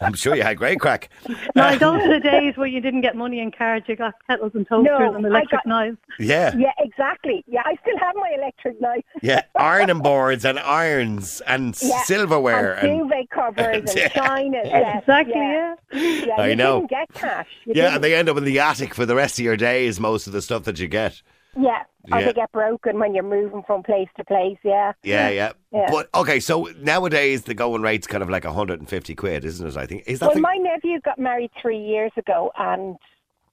[0.00, 1.10] I'm sure you had great crack.
[1.54, 3.86] No, those are the days where you didn't get money in cards.
[3.88, 5.98] You got kettles and toasters No, and I electric got- knives.
[6.18, 7.44] Yeah, yeah, exactly.
[7.46, 9.04] Yeah, I still have my electric knife.
[9.22, 9.42] yeah.
[9.56, 14.04] Ironing boards and irons and Yeah, silverware and and duvet covers Yeah.
[14.04, 14.58] and china.
[14.64, 15.74] Yeah, Exactly, yeah.
[15.92, 16.24] yeah.
[16.26, 16.78] Yeah, I you know.
[16.80, 17.48] didn't get cash.
[17.66, 17.94] You yeah, didn't.
[17.96, 20.00] and they end up in the attic for the rest of your days.
[20.00, 21.20] Most of the stuff that you get.
[21.60, 22.26] Yeah, or Yeah.
[22.26, 24.56] they get broken when you're moving from place to place.
[24.62, 24.92] Yeah.
[25.02, 25.52] Yeah, yeah.
[25.72, 25.90] Yeah.
[25.90, 29.76] But okay, so nowadays the going rate's kind of like 150 quid, isn't it?
[29.76, 32.96] I think is that Well, the, my nephew got married three years ago, and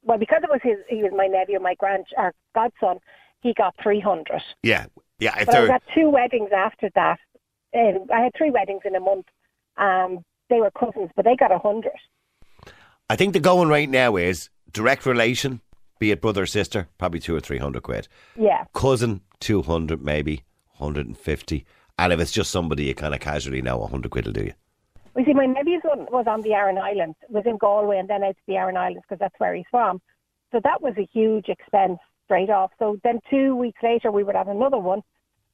[0.03, 2.99] well, because it was his, he was my nephew, my grand, our godson,
[3.41, 4.41] he got three hundred.
[4.61, 4.85] yeah,
[5.19, 5.39] yeah.
[5.39, 7.17] If But I they're got two weddings after that.
[7.75, 9.25] Um, I had three weddings in a month.
[9.77, 11.91] Um, they were cousins, but they got a hundred.
[13.09, 15.61] I think the going rate now is direct relation,
[15.99, 18.07] be it brother or sister, probably two or three hundred quid.
[18.35, 18.65] Yeah.
[18.73, 21.65] Cousin, two hundred maybe, hundred and fifty.
[21.97, 24.43] And if it's just somebody you kind of casually know, a hundred quid will do
[24.45, 24.53] you.
[25.15, 28.21] We see, my nephew's one was on the Aran Islands, was in Galway and then
[28.21, 30.01] out to the Aran Islands because that's where he's from.
[30.51, 32.71] So that was a huge expense straight off.
[32.79, 35.01] So then two weeks later, we would have another one.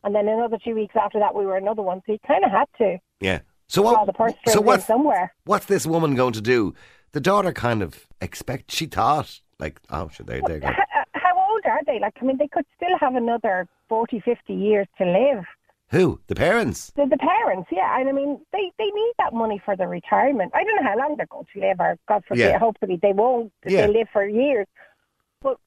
[0.03, 1.99] And then another two weeks after that, we were another one.
[2.07, 3.41] So he kind of had to Yeah.
[3.67, 4.05] So what?
[4.05, 5.33] the purse so what's somewhere.
[5.45, 6.73] what's this woman going to do?
[7.13, 8.71] The daughter kind of expect.
[8.71, 10.41] She thought like, oh, should they?
[10.45, 10.67] They go.
[10.67, 11.99] H- uh, how old are they?
[11.99, 15.45] Like, I mean, they could still have another 40, 50 years to live.
[15.91, 16.19] Who?
[16.27, 16.91] The parents?
[16.95, 17.99] The, the parents, yeah.
[17.99, 20.51] And I mean, they, they need that money for their retirement.
[20.55, 22.59] I don't know how long they're going to live, or God forbid, Yeah.
[22.59, 23.51] hopefully they won't.
[23.65, 23.87] Yeah.
[23.87, 24.67] They live for years.
[25.41, 25.57] But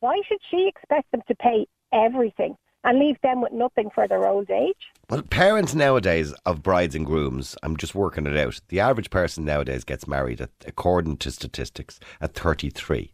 [0.00, 4.26] why should she expect them to pay everything and leave them with nothing for their
[4.28, 4.76] old age?
[5.10, 8.60] Well, parents nowadays of brides and grooms, I'm just working it out.
[8.68, 13.12] The average person nowadays gets married, at, according to statistics, at 33.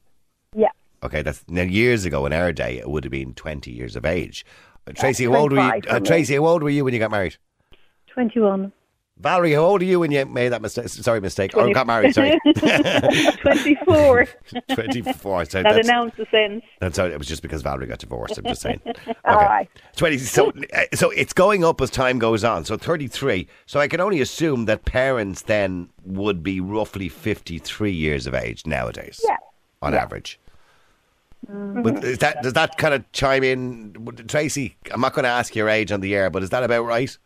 [1.02, 1.06] Yeah.
[1.06, 4.04] Okay, that's now years ago in our day, it would have been 20 years of
[4.04, 4.44] age.
[4.86, 5.80] Uh, Tracy, how old were you?
[5.88, 6.00] Uh.
[6.00, 7.36] Tracy, how old were you when you got married?
[8.08, 8.72] 21.
[9.20, 10.88] Valerie, how old are you when you made that mistake?
[10.88, 11.50] Sorry, mistake.
[11.54, 12.38] Or Twenty- got married, sorry.
[13.42, 14.26] 24.
[14.74, 15.44] 24.
[15.44, 16.62] So that that's, announced the sense.
[16.80, 18.38] that's how, it was just because Valerie got divorced.
[18.38, 18.80] I'm just saying.
[18.86, 19.14] Okay.
[19.24, 19.68] All right.
[19.96, 20.18] 20.
[20.18, 22.64] So, uh, so it's going up as time goes on.
[22.64, 23.48] So 33.
[23.66, 28.66] So I can only assume that parents then would be roughly 53 years of age
[28.66, 29.20] nowadays.
[29.26, 29.36] Yeah.
[29.82, 30.38] On average.
[31.46, 33.94] But is that, does that kind of chime in?
[34.28, 36.82] Tracy, I'm not going to ask your age on the air, but is that about
[36.84, 37.16] right?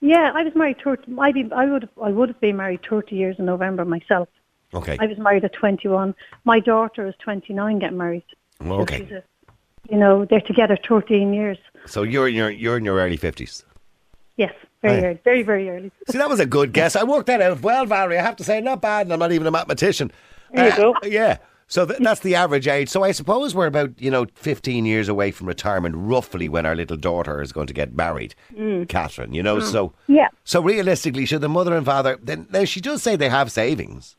[0.00, 3.16] Yeah, I was married 30, I, be, I, would, I would have been married 30
[3.16, 4.28] years in November myself.
[4.74, 4.96] Okay.
[5.00, 6.14] I was married at 21.
[6.44, 8.24] My daughter is 29 getting married.
[8.62, 8.98] Okay.
[8.98, 9.22] she's a-
[9.88, 11.58] you know, they're together 13 years.
[11.86, 13.62] So you're in your, you're in your early 50s.
[14.36, 14.52] Yes,
[14.82, 15.92] very early, very, very early.
[16.10, 16.96] See, that was a good guess.
[16.96, 18.18] I worked that out well, Valerie.
[18.18, 20.10] I have to say, not bad, and I'm not even a mathematician.
[20.52, 20.94] There you Uh, go.
[21.04, 21.38] Yeah.
[21.68, 22.88] So th- that's the average age.
[22.88, 26.76] So I suppose we're about, you know, 15 years away from retirement, roughly when our
[26.76, 28.88] little daughter is going to get married, Mm.
[28.88, 29.58] Catherine, you know.
[29.60, 30.28] So Yeah.
[30.44, 34.16] so realistically, should the mother and father, then now she does say they have savings.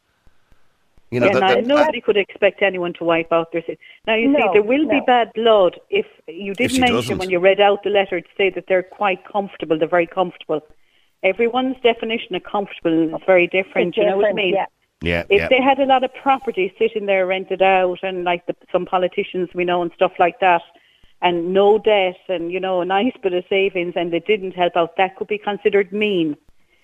[1.09, 3.63] You know, yeah, the- now, the- nobody could expect anyone to wipe out their.
[3.65, 3.73] sa-
[4.07, 7.17] Now you see, there will be bad blood if you If did she mention doesn't.
[7.17, 9.79] when you read out the letter to say that they're quite comfortable.
[9.79, 10.61] They're very comfortable.
[11.23, 13.89] Everyone's definition of comfortable is very different.
[13.89, 14.53] It's you know what I mean?
[14.55, 14.65] yeah.
[15.01, 15.47] Yeah, If yeah.
[15.49, 19.49] they had a lot of property sitting there rented out, and like the, some politicians
[19.53, 20.61] we know and stuff like that,
[21.21, 24.75] and no debt, and you know a nice bit of savings, and they didn't help
[24.75, 26.35] out, that could be considered mean.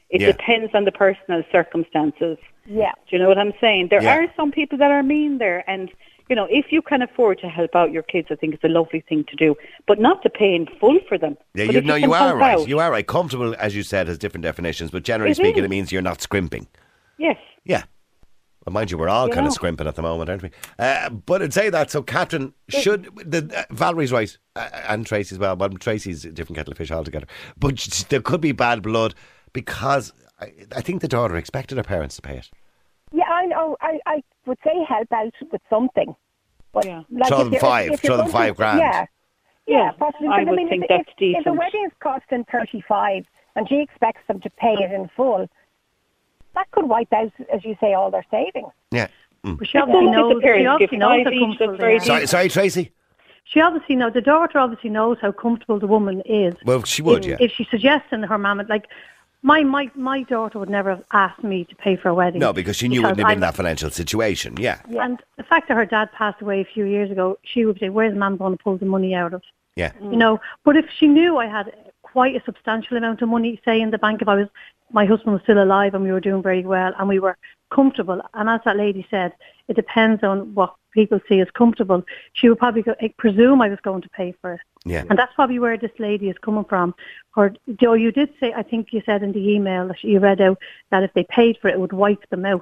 [0.10, 0.32] It Yeah.
[0.34, 2.38] depends on the personal circumstances.
[2.66, 2.92] Yeah.
[3.10, 3.88] Do you know what I'm saying?
[3.90, 4.16] There Yeah.
[4.18, 5.92] are some people that are mean there, and
[6.30, 8.70] you know, if you can afford to help out your kids, I think it's a
[8.70, 9.56] lovely thing to do,
[9.88, 11.36] but not to pay in full for them.
[11.54, 12.58] Yeah, But you if know, can you are right.
[12.60, 13.06] out- You are right.
[13.06, 15.66] Comfortable, as you said, has different definitions, but generally speaking, is.
[15.66, 16.68] it means you're not scrimping.
[17.18, 17.38] Yes.
[17.66, 17.84] Yeah.
[18.66, 20.52] Well, mind you, we're all You kind of scrimping at the moment, aren't we?
[20.80, 21.92] Uh, but I'd say that.
[21.92, 25.56] So, Catherine, should the uh, Valerie's right, uh, and Tracy as well.
[25.58, 27.28] Well, Tracy's a different kettle of fish altogether.
[27.58, 29.16] But there could be bad blood
[29.52, 32.50] because I, I think the daughter expected her parents to pay it.
[33.12, 33.76] Yeah, I know.
[33.82, 36.16] I, I would say help out with something.
[36.72, 37.04] But Yeah.
[37.12, 38.80] like Throw if them you're- five, if you're throw them five grand.
[38.80, 39.06] Yeah.
[39.68, 40.30] Yeah, Yeah, possibly.
[40.30, 41.58] I But would mean, think if, that's if, If the decent.
[41.58, 45.48] wedding's costing 35 and she expects them to pay it in full,
[46.56, 48.72] that could wipe out, as you say, all their savings.
[48.92, 49.08] Yeah.
[49.46, 49.58] Mm.
[49.58, 52.06] But she obviously only knows, she obviously knows how comfortable that's very they are.
[52.06, 52.92] Sorry, sorry, Tracy.
[53.46, 56.54] She obviously knows, the daughter obviously knows how comfortable the woman is.
[56.66, 57.38] Well, she would, yeah.
[57.40, 58.88] If she suggests in her mama, like,
[59.42, 62.40] my, my, my daughter would never have asked me to pay for a wedding.
[62.40, 64.56] No, because she knew because wouldn't have been I'm- that financial situation.
[64.58, 64.80] Yeah.
[65.02, 67.90] And the fact that her dad passed away a few years ago, she would say,
[67.90, 69.44] where's the mum going to pull the money out of?
[69.76, 69.92] Yeah.
[70.02, 71.74] You know, but if she knew I had
[72.14, 74.48] quite a substantial amount of money, say in the bank, if I was,
[74.92, 77.36] my husband was still alive and we were doing very well and we were
[77.72, 79.34] comfortable, and as that lady said,
[79.68, 82.04] it depends on what people see as comfortable.
[82.34, 84.62] She would probably go, I presume I was going to pay for it.
[84.86, 85.06] Yeah.
[85.10, 86.94] And that's probably where this lady is coming from.
[87.36, 90.40] Or, Joe, you did say, I think you said in the email that you read
[90.40, 90.60] out
[90.92, 92.62] that if they paid for it, it would wipe them out.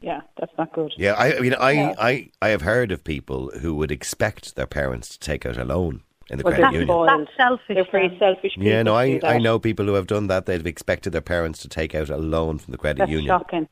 [0.00, 0.94] Yeah, that's not good.
[0.96, 4.66] Yeah, I, I mean, I, I, I have heard of people who would expect their
[4.66, 6.88] parents to take out a loan in the Well, credit that's union.
[6.88, 7.08] spoiled.
[7.08, 7.66] That's selfish.
[7.74, 8.62] They're very selfish people.
[8.64, 9.20] Yeah, no, I.
[9.22, 10.46] I know people who have done that.
[10.46, 13.26] They've expected their parents to take out a loan from the credit That's union.
[13.28, 13.68] shocking.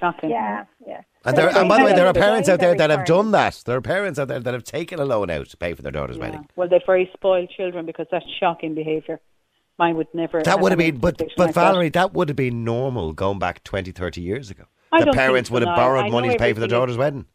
[0.00, 0.30] Shocking.
[0.30, 1.00] Yeah, yeah.
[1.24, 3.62] And, there, and by the way, there are parents out there that have done that.
[3.66, 5.92] There are parents out there that have taken a loan out to pay for their
[5.92, 6.22] daughter's Yeah.
[6.24, 6.48] wedding.
[6.56, 9.20] Well, they're very spoiled children because that's shocking behaviour.
[9.78, 10.42] Mine would never.
[10.42, 11.54] That would have been, but but like.
[11.54, 14.64] Valerie, that would have been normal going back 20, 30 years ago.
[14.90, 17.26] I the parents would have borrowed money to pay for their everything is- daughter's wedding.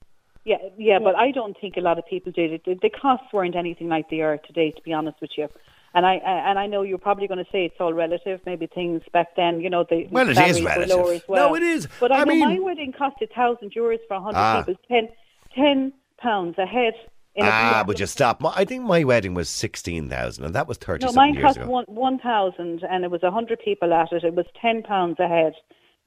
[0.46, 2.66] Yeah, yeah, but I don't think a lot of people did it.
[2.66, 5.48] The, the costs weren't anything like they are today, to be honest with you.
[5.96, 8.42] And I and I know you're probably going to say it's all relative.
[8.46, 10.98] Maybe things back then, you know, the Well, it is salaries were relative.
[10.98, 11.50] lower as well.
[11.50, 11.88] No, it is.
[12.00, 14.64] But I, I mean- my wedding cost a thousand euros for a hundred Ah.
[14.66, 14.82] people.
[14.88, 15.08] Ten,
[15.56, 16.94] ten pounds a head.
[17.40, 18.42] Ah, a but you stop.
[18.42, 21.44] My, I think my wedding was sixteen thousand, and that was thirty no, mine years
[21.46, 21.70] cost ago.
[21.70, 24.24] one one thousand, and it was a hundred people at it.
[24.24, 25.54] It was ten pounds a head.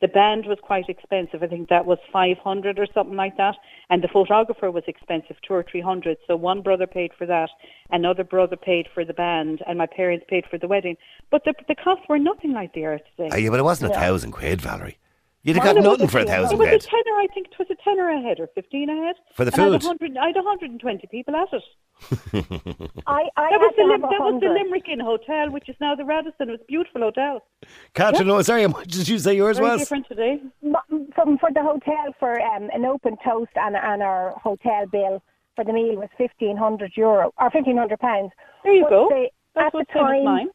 [0.00, 1.42] The band was quite expensive.
[1.42, 3.56] I think that was five hundred or something like that,
[3.88, 6.18] and the photographer was expensive, two or three hundred.
[6.26, 7.48] So one brother paid for that,
[7.90, 10.96] another brother paid for the band, and my parents paid for the wedding.
[11.30, 13.30] But the the costs were nothing like they are today.
[13.32, 14.98] Ah, yeah, but it wasn't a thousand quid, Valerie.
[15.46, 16.28] You'd have got it was nothing for a thousand.
[16.28, 18.48] It thousand was a quid tenner, I think it was a tenner a head or
[18.48, 19.14] fifteen a head.
[19.34, 20.00] for the And I had, food.
[20.00, 21.62] 100, I had 120 people at it.
[23.06, 24.52] I, I That was, the, Lim- that was the 100.
[24.52, 26.48] Limerick Inn Hotel, which is now the Radisson.
[26.48, 27.42] It was a beautiful hotel.
[27.94, 29.80] Catherine, no, sorry, how much did you say yours Very was?
[29.80, 30.40] different today.
[31.14, 35.22] From for the hotel for um, an open toast and, and our hotel bill
[35.54, 38.32] for the meal was fifteen hundred euro or fifteen hundred pounds.
[38.64, 39.08] There you But go.
[39.08, 39.30] the-
[39.60, 40.48] at the what's same as time, mine.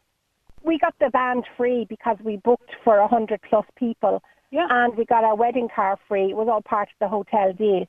[0.64, 4.68] we got the band free because we booked for a hundred plus people, Yeah.
[4.70, 6.26] and we got our wedding car free.
[6.30, 7.88] It was all part of the hotel deal.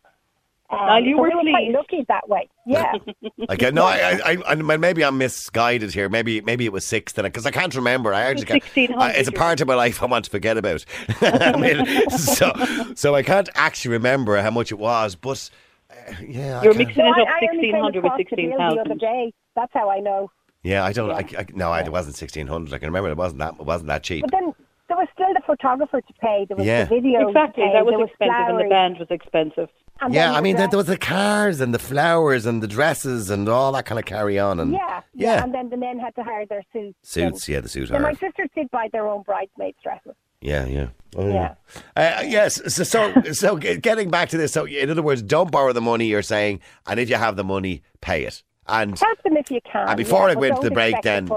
[0.71, 2.49] Um, Well, you so were we were quite lucky that way.
[2.67, 2.93] Yeah.
[3.51, 6.09] Okay, no, I, I, I, I, maybe I'm misguided here.
[6.09, 8.15] Maybe, maybe it was six then, because I can't remember.
[8.15, 8.63] I actually can't.
[8.63, 10.85] 1600 I- it's a part of my life I want to forget about.
[11.21, 12.53] I mean, so,
[12.95, 15.15] so I can't actually remember how much it was.
[15.17, 15.51] But
[15.91, 15.95] uh,
[16.27, 18.57] yeah, You're can't- mixing it up I, I only came 1600 with across the bill
[18.57, 18.99] the other 16,000.
[18.99, 19.33] day.
[19.57, 20.31] That's how I know.
[20.63, 21.11] Yeah, I don't.
[21.11, 22.73] I, I, no, I, it wasn't sixteen hundred.
[22.73, 23.55] I can remember it wasn't that.
[23.59, 24.23] It wasn't that cheap.
[24.23, 24.55] But then
[24.93, 26.45] there was still the photographer to pay.
[26.47, 26.85] There was Yeah.
[26.85, 27.29] the video.
[27.29, 27.63] Exactly.
[27.65, 27.73] To pay.
[27.75, 29.69] That was there was expensive, and the band was expensive.
[30.01, 33.31] and Yeah, I mean, there, there was the cars and the flowers and the dresses
[33.31, 35.43] and all that kind of carry on and Yeah, yeah.
[35.45, 36.99] And then the men had to hire their suits.
[37.03, 37.49] suits.
[37.49, 38.15] And, Yeah, the suit then my are.
[38.15, 40.15] sisters did buy their own bridesmaids dresses.
[40.41, 40.87] Yeah, yeah.
[41.17, 41.55] Oh, Yeah.
[41.97, 42.61] Uh, yes.
[42.75, 44.53] So, so, so, g- getting back to this.
[44.53, 46.07] So, in other words, don't borrow the money.
[46.07, 48.43] You're saying, and if you have the money, pay it.
[48.69, 49.89] And Help them if you can.
[49.89, 51.29] And before yeah, I go into the break, then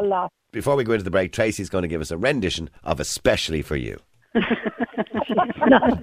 [0.52, 3.62] before we go into the break, Tracy's going to give us a rendition of "Especially
[3.62, 4.00] for You."
[4.36, 6.02] I'm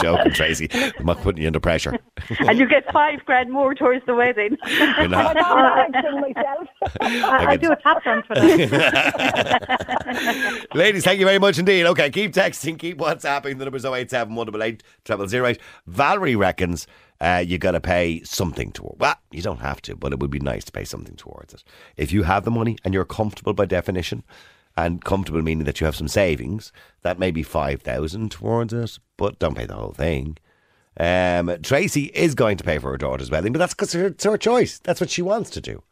[0.00, 0.68] joking, Tracy.
[0.72, 1.96] I'm not putting you under pressure.
[2.40, 4.56] and you get five grand more towards the wedding.
[4.66, 5.36] You're not.
[5.36, 6.34] I uh, sing.
[7.00, 9.70] I, I do a tap dance for that.
[10.74, 11.86] Ladies, thank you very much indeed.
[11.86, 13.58] Okay, keep texting, keep WhatsApping.
[13.58, 15.58] The number's 087 188 0008.
[15.86, 16.86] Valerie reckons
[17.20, 18.98] uh, you got to pay something toward.
[18.98, 21.64] Well, you don't have to, but it would be nice to pay something towards it.
[21.96, 24.24] If you have the money and you're comfortable by definition,
[24.76, 29.38] and comfortable meaning that you have some savings, that may be 5,000 towards it, but
[29.38, 30.38] don't pay the whole thing.
[30.98, 34.36] Um, Tracy is going to pay for her daughter's wedding, but that's because it's her
[34.36, 34.78] choice.
[34.78, 35.82] That's what she wants to do.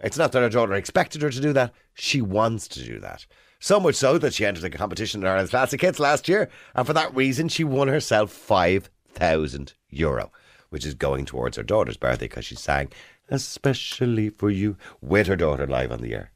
[0.00, 1.72] It's not that her daughter expected her to do that.
[1.94, 3.26] She wants to do that.
[3.58, 6.48] So much so that she entered a competition in Ireland's Classic Hits last year.
[6.74, 10.32] And for that reason, she won herself 5,000 euro,
[10.70, 12.90] which is going towards her daughter's birthday because she sang
[13.30, 16.32] Especially for You with her daughter live on the air.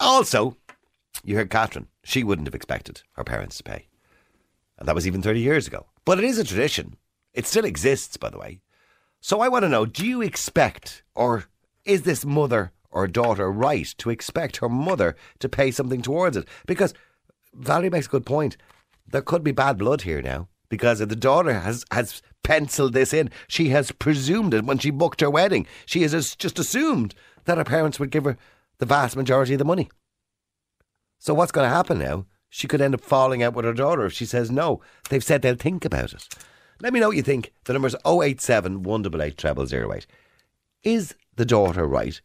[0.00, 0.56] Also,
[1.22, 1.86] you heard Catherine.
[2.02, 3.86] She wouldn't have expected her parents to pay.
[4.78, 5.86] And that was even 30 years ago.
[6.04, 6.96] But it is a tradition.
[7.34, 8.62] It still exists, by the way.
[9.20, 11.44] So I want to know do you expect, or
[11.84, 16.48] is this mother or daughter right to expect her mother to pay something towards it?
[16.66, 16.94] Because
[17.54, 18.56] Valerie makes a good point.
[19.06, 20.48] There could be bad blood here now.
[20.70, 25.20] Because the daughter has, has penciled this in, she has presumed it when she booked
[25.20, 25.66] her wedding.
[25.84, 28.38] She has just assumed that her parents would give her
[28.78, 29.90] the vast majority of the money.
[31.18, 32.24] So what's going to happen now?
[32.48, 34.80] She could end up falling out with her daughter if she says no.
[35.08, 36.26] They've said they'll think about it.
[36.80, 37.52] Let me know what you think.
[37.64, 40.06] The number's 087 188 0008.
[40.82, 42.20] Is the daughter right?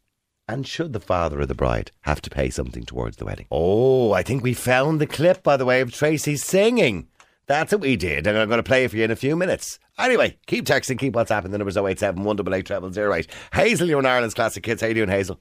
[0.47, 3.47] And should the father of the bride have to pay something towards the wedding?
[3.51, 7.07] Oh, I think we found the clip, by the way, of Tracy singing.
[7.47, 9.35] That's what we did, and I'm going to play it for you in a few
[9.35, 9.79] minutes.
[9.99, 11.51] Anyway, keep texting, keep WhatsApping.
[11.51, 13.27] The number's 087 188 0008.
[13.53, 14.81] Hazel, you're in Ireland's Classic Hits.
[14.81, 15.39] How you doing, Hazel?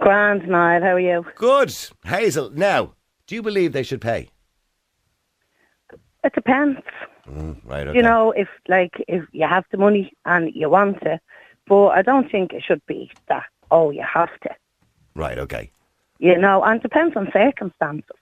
[0.00, 0.82] Grand, Niall.
[0.82, 1.24] How are you?
[1.36, 1.74] Good.
[2.04, 2.92] Hazel, now,
[3.26, 4.28] do you believe they should pay?
[6.24, 6.80] It depends.
[7.28, 7.96] Mm, right, okay.
[7.96, 11.20] You know, if like if you have the money and you want to,
[11.66, 13.44] but I don't think it should be that.
[13.70, 14.50] Oh, you have to.
[15.14, 15.70] Right, okay.
[16.18, 18.16] You know, and it depends on circumstances.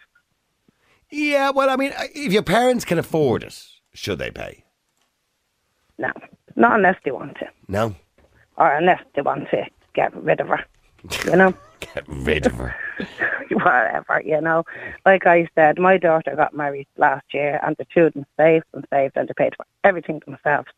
[1.14, 3.62] Yeah, well, I mean, uh, if your parents can afford it,
[3.94, 4.64] should they pay?
[5.96, 6.10] No,
[6.56, 7.94] not unless they want to, No.
[8.56, 10.64] or unless they want to get rid of her.
[11.24, 12.74] You know, Get rid of her.
[13.50, 14.22] whatever.
[14.24, 14.64] You know,
[15.04, 19.16] like I said, my daughter got married last year, and the children saved and saved,
[19.16, 20.68] and they paid for everything themselves.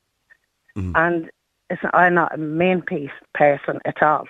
[0.77, 0.93] Mm.
[0.97, 1.31] And
[1.71, 4.27] it's, I'm not a main piece person at all.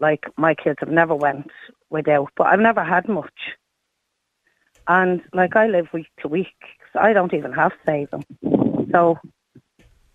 [0.00, 1.50] Like my kids have never went
[1.90, 3.56] without, but I've never had much.
[4.90, 6.60] And like I live week to week,
[6.92, 8.24] so I don't even have savings.
[8.90, 9.20] So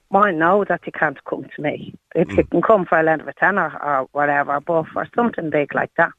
[0.09, 1.95] mine know that you can't come to me.
[2.13, 5.49] If you can come for a lend of a tenner or whatever, but for something
[5.49, 6.11] big like that,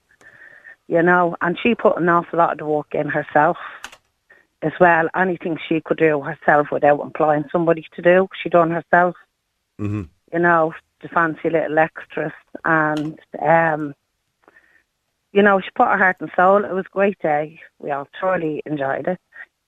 [0.88, 1.36] you know.
[1.42, 3.58] And she put an awful lot of the work in herself
[4.62, 5.10] as well.
[5.14, 9.16] Anything she could do herself without employing somebody to do, she done herself.
[9.78, 12.32] hmm you know, the fancy little extras,
[12.64, 13.94] and um,
[15.36, 16.64] you know, she put her heart and soul.
[16.64, 17.60] It was a great day.
[17.78, 19.20] We all thoroughly enjoyed it.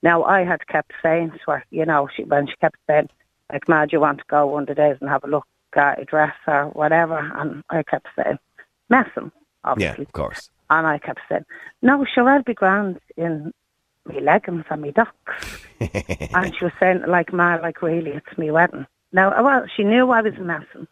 [0.03, 3.11] Now I had kept saying to her, you know, she when she kept saying,
[3.53, 6.01] like, "Mad, you want to go one of the days and have a look at
[6.01, 8.39] a dress or whatever?" And I kept saying,
[8.89, 9.31] "Messing,
[9.63, 10.49] obviously." Yeah, of course.
[10.71, 11.45] And I kept saying,
[11.83, 13.53] "No, sure, I'll be grand in
[14.07, 18.51] me leggings and me ducks." and she was saying, "Like, ma, like really, it's me
[18.51, 20.89] wedding." Now, well, she knew I was messing,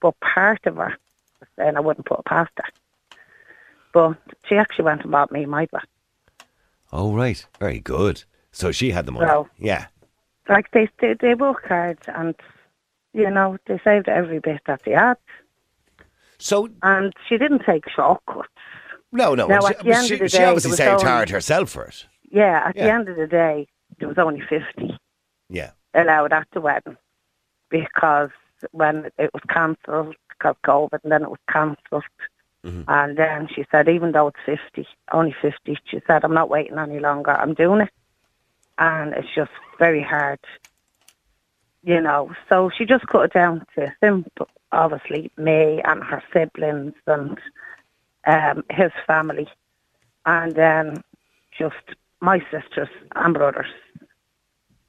[0.00, 0.96] but part of her
[1.40, 2.70] was saying I wouldn't put it past her.
[3.92, 5.84] But she actually went and bought me my dress.
[6.92, 7.44] Oh, right.
[7.58, 8.24] Very good.
[8.52, 9.26] So she had the money.
[9.26, 9.86] Well- yeah.
[10.48, 12.34] Like they they, they work hard and
[13.12, 15.16] you know they saved every bit that they had,
[16.38, 18.48] So, and she didn't take shortcuts.
[19.12, 19.46] no, no.
[19.46, 21.84] Now, she, at the end she, of the she day, obviously saved hard herself for
[21.84, 22.06] it.
[22.32, 22.84] Yeah, at Yeah.
[22.86, 24.96] the end of the day, there was only fifty
[25.48, 25.70] Yeah.
[25.94, 26.96] allowed at the wedding
[27.68, 28.30] because
[28.72, 32.02] when it was cancelled because COVID, and then it was cancelled.
[32.64, 32.84] Mhm.
[32.88, 36.78] And then she said, even though it's 50, only 50, she said, I'm not waiting
[36.78, 37.30] any longer.
[37.32, 37.90] I'm doing it.
[38.78, 40.40] And it's just very hard,
[41.82, 42.32] you know.
[42.48, 47.38] So she just cut it down to simple, obviously, me and her siblings and
[48.26, 49.48] um, his family.
[50.26, 51.02] And then
[51.58, 51.76] just
[52.20, 53.66] my sisters and brothers,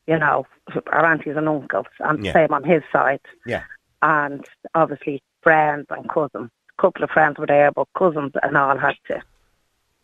[0.08, 0.46] you know,
[0.92, 2.34] our aunties and uncles, and Yeah.
[2.34, 3.64] same on his side Yeah.
[4.02, 6.50] and obviously friends and cousins.
[6.82, 9.22] A couple of friends were there, but cousins and all had to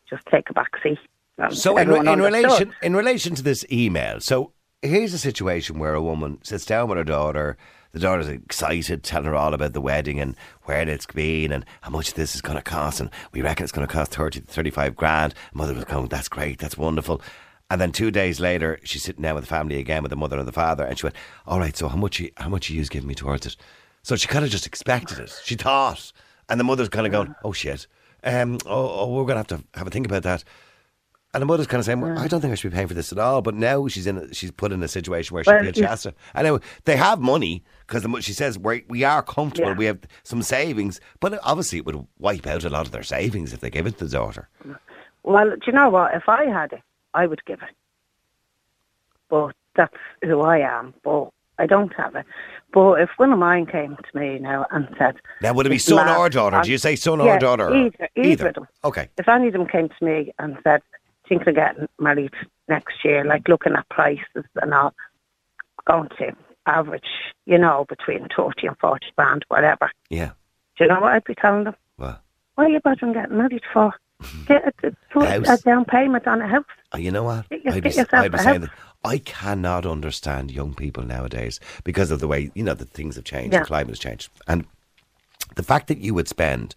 [0.08, 1.00] just take a back seat.
[1.52, 4.52] So in, in relation in relation to this email, so
[4.84, 7.58] here's a situation where a woman sits down with her daughter.
[7.94, 10.36] The daughter's excited, telling her all about the wedding and
[10.66, 13.00] where it's been and how much this is going to cost.
[13.00, 15.34] And we reckon it's going to cost 30 to 35 grand.
[15.54, 17.22] Mother was going, that's great, that's wonderful.
[17.72, 20.38] And then two days later, she's sitting down with the family again with the mother
[20.38, 20.86] and the father.
[20.86, 21.16] And she went,
[21.48, 23.56] all right, so how much, you- how much are you giving me towards it?
[24.04, 25.34] So she kind of just expected it.
[25.44, 26.12] She thought.
[26.50, 27.88] And the mother's kind of going, oh shit.
[28.24, 30.44] Um, oh, oh, we're going to have to have a think about that.
[31.34, 32.94] And the mother's kind of saying, well, I don't think I should be paying for
[32.94, 33.42] this at all.
[33.42, 35.82] But now she's in, a, she's put in a situation where she Well, feels she
[35.82, 35.90] yeah.
[35.90, 36.14] has to.
[36.34, 39.72] I know they have money because she says we're, we are comfortable.
[39.72, 39.78] Yeah.
[39.78, 43.54] We have some savings, but obviously it would wipe out a lot of their savings
[43.54, 44.50] if they gave it to the daughter.
[45.24, 46.16] Well, do you know what?
[46.16, 46.82] If I had it,
[47.14, 47.76] I would give it.
[49.30, 50.94] But that's who I am.
[51.04, 51.30] But
[51.60, 52.26] I don't have it.
[52.73, 55.77] But if one of mine came to me now and said, Now, would it be
[55.77, 56.62] son or daughter?
[56.62, 57.69] Do you say son yeah, or daughter?
[57.69, 58.67] or- either- either of them.
[58.84, 59.10] Okay.
[59.17, 60.82] if any of them came to me and said,
[61.30, 62.34] thinking of getting married
[62.67, 64.93] next year, like looking at prices and all,
[65.86, 66.34] going to
[66.65, 67.08] average,
[67.45, 69.89] you know, between 30 and 40 grand, whatever.
[70.10, 70.32] Yeah.
[70.77, 71.75] Do you know what I'd be telling them?
[71.97, 72.19] Well,
[72.56, 73.93] What are you bothering getting married for?
[74.47, 76.65] Get a, a, a down payment on a house.
[76.93, 77.47] oh, you know what?
[77.49, 78.69] Get your- I'd be, I'd be saying that.
[79.06, 83.25] I cannot understand young people nowadays because of the way, you know, the things have
[83.25, 83.60] changed, Yeah.
[83.60, 84.30] the climate has changed.
[84.47, 84.65] And
[85.56, 86.73] the fact that you would spend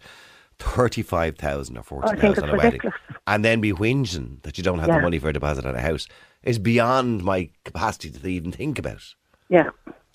[0.59, 2.79] 35,000 or 40,000 think it's on a wedding
[3.27, 5.81] and then be whinging that you don't have the money for a deposit on a
[5.81, 6.07] house
[6.43, 9.15] is beyond my capacity to even think about.
[9.49, 9.69] Yeah.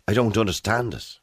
[0.09, 1.19] I don't understand it.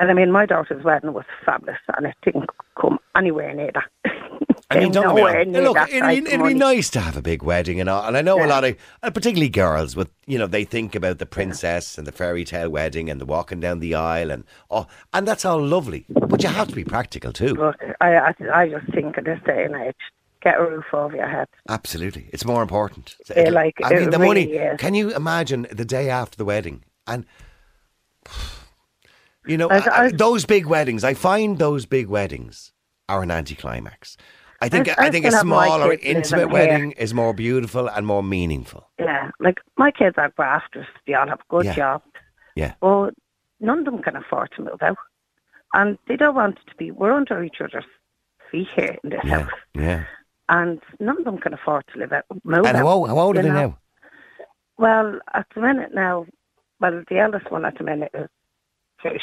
[0.00, 4.12] And I mean, my daughter's wedding was fabulous, and it didn't come anywhere near that.
[4.76, 5.22] I mean, don't get me
[5.58, 5.64] wrong.
[5.64, 8.04] Look, it'd, be, it'd be nice to have a big wedding and all.
[8.04, 11.18] And I know a lot of, uh, particularly girls, with you know, they think about
[11.18, 14.86] the princess and the fairy tale wedding and the walking down the aisle and oh,
[15.12, 16.04] and that's all lovely.
[16.08, 17.54] But you have to be practical too.
[17.54, 19.94] But I, I, I just think at this day and age,
[20.42, 21.48] get a roof over your head.
[21.68, 23.16] Absolutely, it's more important.
[23.36, 24.52] Yeah, like, I mean, the really money.
[24.56, 24.80] is.
[24.80, 27.26] Can you imagine the day after the wedding and?
[29.44, 31.02] You know, I- I- those big weddings.
[31.02, 32.72] I find those big weddings
[33.08, 34.16] are an anticlimax.
[34.64, 38.82] I think I- I, think a smaller, intimate wedding is more beautiful and more meaningful.
[38.98, 40.86] Yeah, like my kids are grafters.
[41.06, 41.74] They all have good Yeah.
[41.74, 42.04] jobs.
[42.54, 42.74] Yeah.
[42.80, 43.10] But
[43.60, 44.96] none of them can afford to move out.
[45.74, 47.84] And they don't want to be, we're under each other's
[48.50, 49.50] feet here in this Yeah, house.
[49.74, 50.04] yeah.
[50.48, 52.76] And none of them can afford to live out, move And out.
[52.76, 53.54] how old, how old are they know.
[53.68, 53.78] now?
[54.78, 56.26] Well, at the minute now,
[56.80, 58.28] well, the eldest one at the minute is,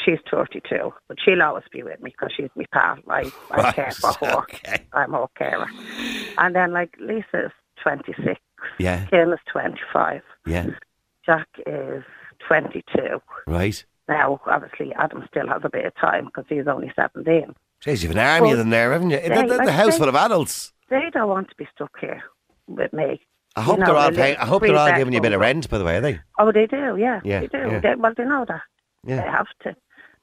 [0.04, 2.98] she's 32, but she'll always be with me because she's my pal.
[3.08, 4.38] I, I Right, care for her.
[4.40, 4.84] okay.
[4.92, 5.66] I'm her carer.
[6.38, 7.52] And then, like, Lisa's
[7.82, 8.38] 26,
[8.78, 10.66] Yeah, Kim is 25, yeah,
[11.24, 12.02] Jack is
[12.48, 13.20] 22.
[13.46, 13.84] right.
[14.08, 17.54] Now, obviously, Adam still has a bit of time because he's only 17.
[17.80, 19.20] Jeez, you've an army Well, them there, haven't you?
[19.20, 20.72] The, the, the like house they- full of adults.
[20.90, 22.20] They don't want to be stuck here
[22.66, 23.20] with me.
[23.54, 24.36] I hope You know, they're all paying.
[24.38, 26.18] I hope they're all giving you a bit of rent, by the way, are they?
[26.40, 27.20] Oh, they do, yeah.
[27.24, 27.58] Yeah, they do.
[27.58, 27.80] yeah.
[27.80, 28.62] They, well, they know that.
[29.04, 29.76] They have to.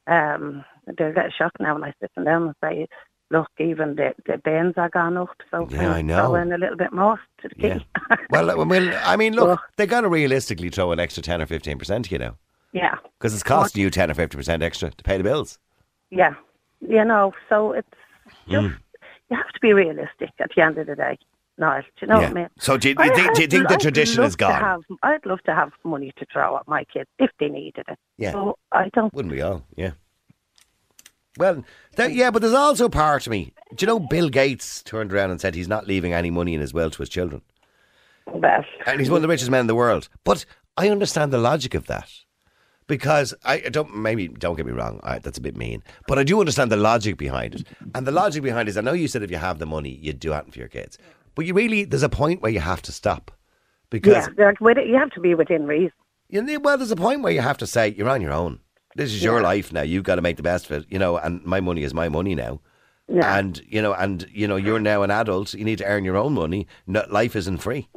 [0.08, 0.64] Um,
[0.98, 2.88] they'll get shocked now when I sit them and say,
[3.30, 6.28] look, even the, the bins are gone up, so Yeah, I know.
[6.28, 7.80] throw in a little bit more to the Yeah.
[8.30, 11.42] Well, uh, well, I mean, look, Well- they got to realistically throw an extra ten
[11.42, 12.36] or fifteen percent, you know,
[12.72, 12.96] yeah.
[13.18, 15.60] because it's costing you ten or fifty percent extra to pay the bills.
[16.10, 16.36] Yeah,
[16.80, 17.34] you know.
[17.50, 17.88] So it's
[18.50, 18.78] just mm.
[19.30, 21.18] you have to be realistic at the end of the day.
[21.60, 22.28] No, do you know yeah.
[22.28, 22.50] what I mean?
[22.60, 24.62] So do you, you think, do you think the tradition is gone?
[24.62, 27.98] Have, I'd love to have money to throw at my kids if they needed it.
[28.18, 28.34] Yeah.
[28.34, 29.12] So I don't.
[29.14, 29.64] Wouldn't we all?
[29.76, 29.92] Yeah.
[31.38, 31.64] Well,
[31.96, 33.54] that, yeah, but there's also part of me.
[33.76, 36.62] Do you know Bill Gates turned around and said he's not leaving any money in
[36.62, 37.42] his will to his children?
[38.26, 40.10] Well, and he's one of the richest men in the world.
[40.24, 40.46] But
[40.76, 42.10] I understand the logic of that
[42.88, 46.24] because I don't maybe don't get me wrong, I, that's a bit mean, but I
[46.24, 47.68] do understand the logic behind it.
[47.94, 50.00] And the logic behind it is, I know you said if you have the money,
[50.02, 50.98] you'd do it for your kids,
[51.38, 53.32] but you really there's a point where you have to stop
[53.92, 55.94] because yeah, you have to be within reason.
[56.30, 58.60] You know, well, there's a point where you have to say you're on your own.
[58.96, 59.32] This is yeah.
[59.32, 59.84] your life now.
[59.84, 61.16] You've got to make the best of it, you know.
[61.16, 62.60] And my money is my money now.
[63.08, 63.38] Yeah.
[63.38, 65.54] And you know, and you know, you're now an adult.
[65.54, 66.68] You need to earn your own money.
[66.88, 67.88] No, life isn't free.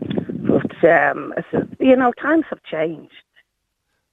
[0.00, 1.32] But um,
[1.78, 3.12] you know, times have changed.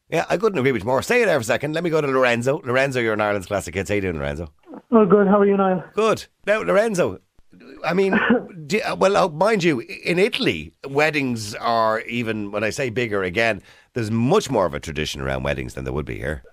[0.09, 1.01] Yeah, I couldn't agree with you more.
[1.01, 1.73] Stay there for a second.
[1.73, 2.61] Let me go to Lorenzo.
[2.63, 3.89] Lorenzo, you're an Ireland's Classic Hits.
[3.89, 4.53] How you doing, Lorenzo?
[4.91, 5.27] Oh, good.
[5.27, 5.83] How are you, Niall?
[5.93, 6.27] Good.
[6.45, 7.19] Now, Lorenzo,
[7.85, 8.19] I mean,
[8.67, 13.61] do, well, uh, mind you, in Italy, weddings are even, when I say bigger again,
[13.93, 16.43] there's much more of a tradition around weddings than there would be here.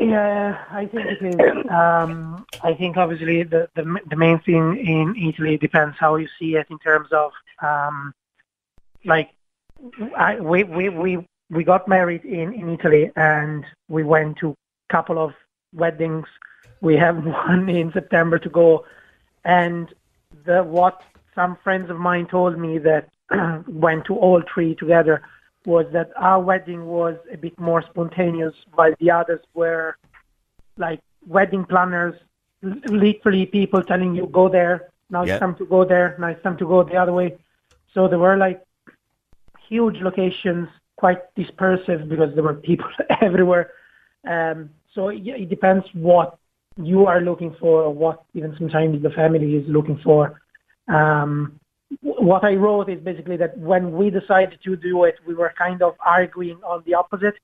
[0.00, 1.70] Yeah, I think it is.
[1.70, 6.56] Um, I think obviously the, the the main thing in Italy depends how you see
[6.56, 7.30] it in terms of
[7.60, 8.12] um,
[9.04, 9.30] like
[10.16, 14.92] I, we we we we got married in in Italy and we went to a
[14.92, 15.34] couple of
[15.72, 16.26] weddings.
[16.80, 18.84] We have one in September to go,
[19.44, 19.92] and
[20.44, 21.02] the what
[21.34, 23.08] some friends of mine told me that
[23.68, 25.22] went to all three together
[25.64, 29.96] was that our wedding was a bit more spontaneous, while the others were
[30.76, 32.14] like wedding planners,
[32.62, 36.56] literally people telling you go there, now it's time to go there, now it's time
[36.56, 37.38] to go the other way.
[37.94, 38.64] So there were like
[39.68, 42.90] huge locations, quite dispersive because there were people
[43.20, 43.72] everywhere.
[44.26, 46.38] Um, so it, it depends what
[46.76, 50.40] you are looking for, or what even sometimes the family is looking for.
[50.88, 51.60] Um,
[52.00, 55.82] what I wrote is basically that when we decided to do it, we were kind
[55.82, 57.34] of arguing on the opposite.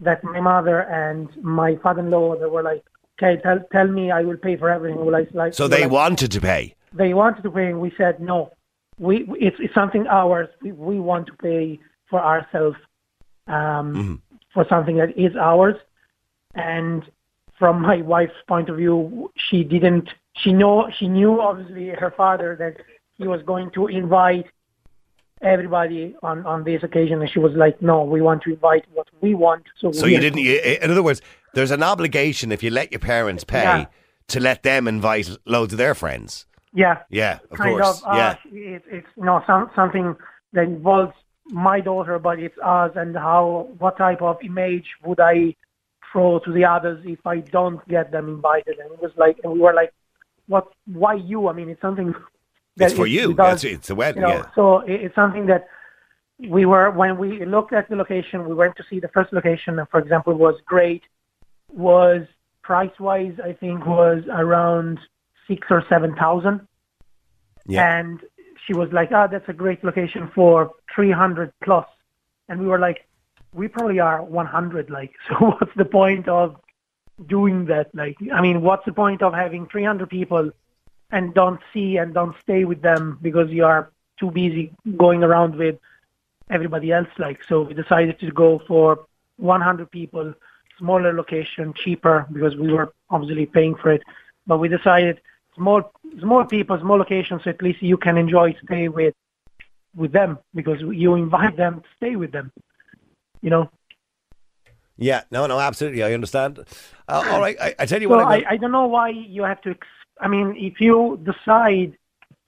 [0.00, 2.82] That my mother and my father-in-law, they were like,
[3.18, 6.32] "Okay, tell tell me, I will pay for everything." Well, like, so they like, wanted
[6.32, 6.74] to pay.
[6.94, 8.50] They wanted to pay, and we said no.
[8.98, 10.48] We it's, it's something ours.
[10.62, 12.78] We, we want to pay for ourselves
[13.46, 14.14] um, mm-hmm.
[14.54, 15.76] for something that is ours.
[16.54, 17.04] And
[17.60, 20.08] from my wife's point of view, she didn't.
[20.42, 22.84] She know she knew obviously her father that
[23.18, 24.46] he was going to invite
[25.42, 27.20] everybody on, on this occasion.
[27.20, 29.64] And she was like, no, we want to invite what we want.
[29.78, 31.22] So, so you didn't, You, in other words,
[31.54, 33.86] there's an obligation if you let your parents pay yeah.
[34.28, 36.46] to let them invite loads of their friends.
[36.74, 36.98] Yeah.
[37.08, 38.02] Yeah, of kind course.
[38.02, 38.36] Of, uh, yeah.
[38.52, 40.14] It, it's, you know, some, something
[40.52, 41.14] that involves
[41.46, 45.56] my daughter, but it's us and how, what type of image would I
[46.10, 48.78] throw to the others if I don't get them invited?
[48.78, 49.92] And it was like, and we were like,
[50.46, 51.48] what, why you?
[51.48, 52.14] I mean, it's something
[52.78, 53.34] it's for you.
[53.34, 54.22] Does, it's, it's a wedding.
[54.22, 54.50] You know, yeah.
[54.54, 55.68] So it's something that
[56.38, 58.48] we were when we looked at the location.
[58.48, 61.02] We went to see the first location, and for example, was great.
[61.72, 62.26] Was
[62.62, 64.98] price wise, I think was around
[65.46, 66.66] six or seven thousand.
[67.66, 67.98] Yeah.
[67.98, 68.20] And
[68.66, 71.86] she was like, "Ah, oh, that's a great location for three hundred plus,"
[72.48, 73.06] and we were like,
[73.52, 74.90] "We probably are one hundred.
[74.90, 76.56] Like, so what's the point of
[77.26, 77.94] doing that?
[77.94, 80.50] Like, I mean, what's the point of having three hundred people?"
[81.12, 85.56] and don't see and don't stay with them because you are too busy going around
[85.56, 85.76] with
[86.50, 90.34] everybody else like so we decided to go for 100 people
[90.78, 94.02] smaller location cheaper because we were obviously paying for it
[94.46, 95.20] but we decided
[95.54, 99.14] small small people small locations so at least you can enjoy stay with
[99.96, 102.52] with them because you invite them to stay with them
[103.42, 103.70] you know
[104.96, 106.58] yeah no no absolutely i understand
[107.08, 109.60] uh, all right I, I, tell you what I, I, don't know why you have
[109.62, 109.86] to ex-
[110.20, 111.96] I mean, if you decide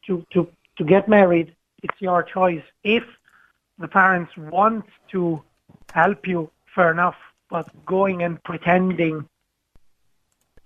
[0.07, 2.63] to, to, to get married, it's your choice.
[2.85, 3.05] If
[3.79, 5.43] the parents want to
[5.93, 7.17] help you, fair enough.
[7.51, 9.29] But going and pretending,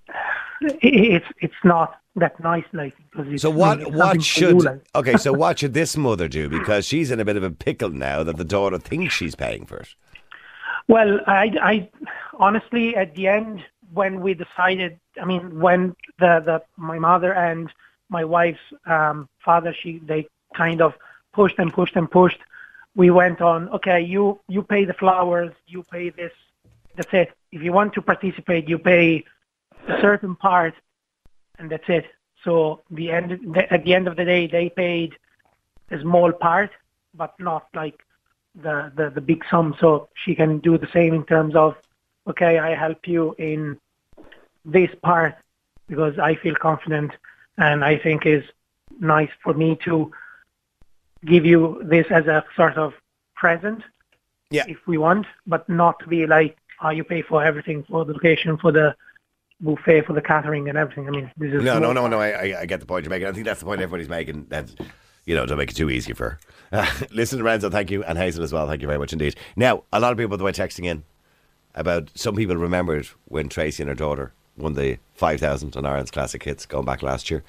[0.60, 2.94] it's it's not that nice, like.
[3.36, 3.92] so what?
[3.92, 4.62] What should?
[4.62, 4.86] Like.
[4.94, 6.48] okay, so what should this mother do?
[6.48, 9.66] Because she's in a bit of a pickle now that the daughter thinks she's paying
[9.66, 9.94] for it.
[10.88, 11.90] Well, I, I
[12.38, 17.72] honestly, at the end, when we decided, I mean, when the, the my mother and
[18.08, 20.94] my wife's um, father, she they kind of
[21.32, 22.38] pushed and pushed and pushed.
[22.94, 23.68] We went on.
[23.70, 26.32] Okay, you you pay the flowers, you pay this.
[26.94, 27.32] That's it.
[27.52, 29.24] If you want to participate, you pay
[29.88, 30.74] a certain part,
[31.58, 32.06] and that's it.
[32.44, 35.16] So the end at the end of the day, they paid
[35.90, 36.70] a small part,
[37.12, 38.05] but not like
[38.56, 39.74] the, the, the big sum.
[39.78, 41.76] So she can do the same in terms of
[42.28, 43.78] okay, I help you in
[44.64, 45.36] this part
[45.88, 47.12] because I feel confident
[47.56, 48.44] and I think is
[48.98, 50.10] nice for me to
[51.24, 52.94] give you this as a sort of
[53.34, 53.82] present
[54.50, 54.64] Yeah.
[54.68, 58.12] if we want, but not to be like, oh, you pay for everything, for the
[58.12, 58.94] location, for the
[59.60, 61.06] buffet, for the catering and everything.
[61.08, 62.20] I mean, this is No, no, no, no.
[62.20, 63.28] I, I, I get the point you're making.
[63.28, 64.46] I think that's the point everybody's making.
[64.48, 64.70] That
[65.26, 66.38] you know, don't make it too easy for her.
[66.72, 68.66] Uh, listen, Lorenzo, thank you, and Hazel as well.
[68.66, 69.36] Thank you very much indeed.
[69.54, 71.04] Now, a lot of people, way, texting in
[71.74, 76.10] about some people remembered when Tracy and her daughter won the five thousand on Ireland's
[76.10, 77.44] classic hits going back last year.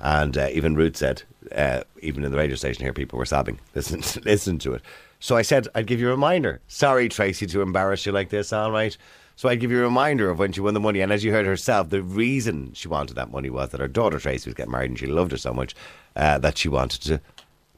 [0.00, 1.22] And uh, even Ruth said,
[1.54, 3.60] uh, even in the radio station here, people were sobbing.
[3.74, 4.82] Listen, listen to it.
[5.18, 6.60] So I said, I'd give you a reminder.
[6.66, 8.96] Sorry, Tracy, to embarrass you like this, all right?
[9.40, 11.00] So I'd give you a reminder of when she won the money.
[11.00, 14.18] And as you heard herself, the reason she wanted that money was that her daughter
[14.18, 15.74] Tracy was getting married and she loved her so much
[16.14, 17.22] uh, that she wanted to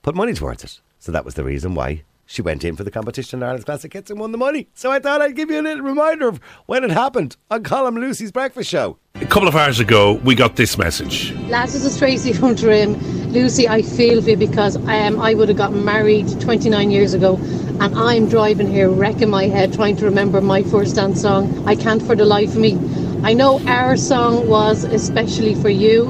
[0.02, 0.80] put money towards it.
[0.98, 3.92] So that was the reason why she went in for the competition in Ireland's Classic
[3.92, 4.70] Hits and won the money.
[4.74, 7.94] So I thought I'd give you a little reminder of when it happened on Colin
[7.94, 8.98] Lucy's Breakfast Show.
[9.14, 11.32] A couple of hours ago, we got this message.
[11.42, 12.94] Lads, this is Tracy from Trim.
[13.32, 17.36] Lucy, I feel for you because um, I would have gotten married 29 years ago
[17.82, 21.66] and I'm driving here wrecking my head trying to remember my first dance song.
[21.66, 22.78] I can't for the life of me.
[23.24, 26.06] I know our song was especially for you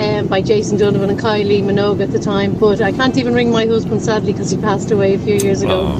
[0.00, 3.50] um, by Jason Donovan and Kylie Minogue at the time, but I can't even ring
[3.50, 5.92] my husband sadly because he passed away a few years ago.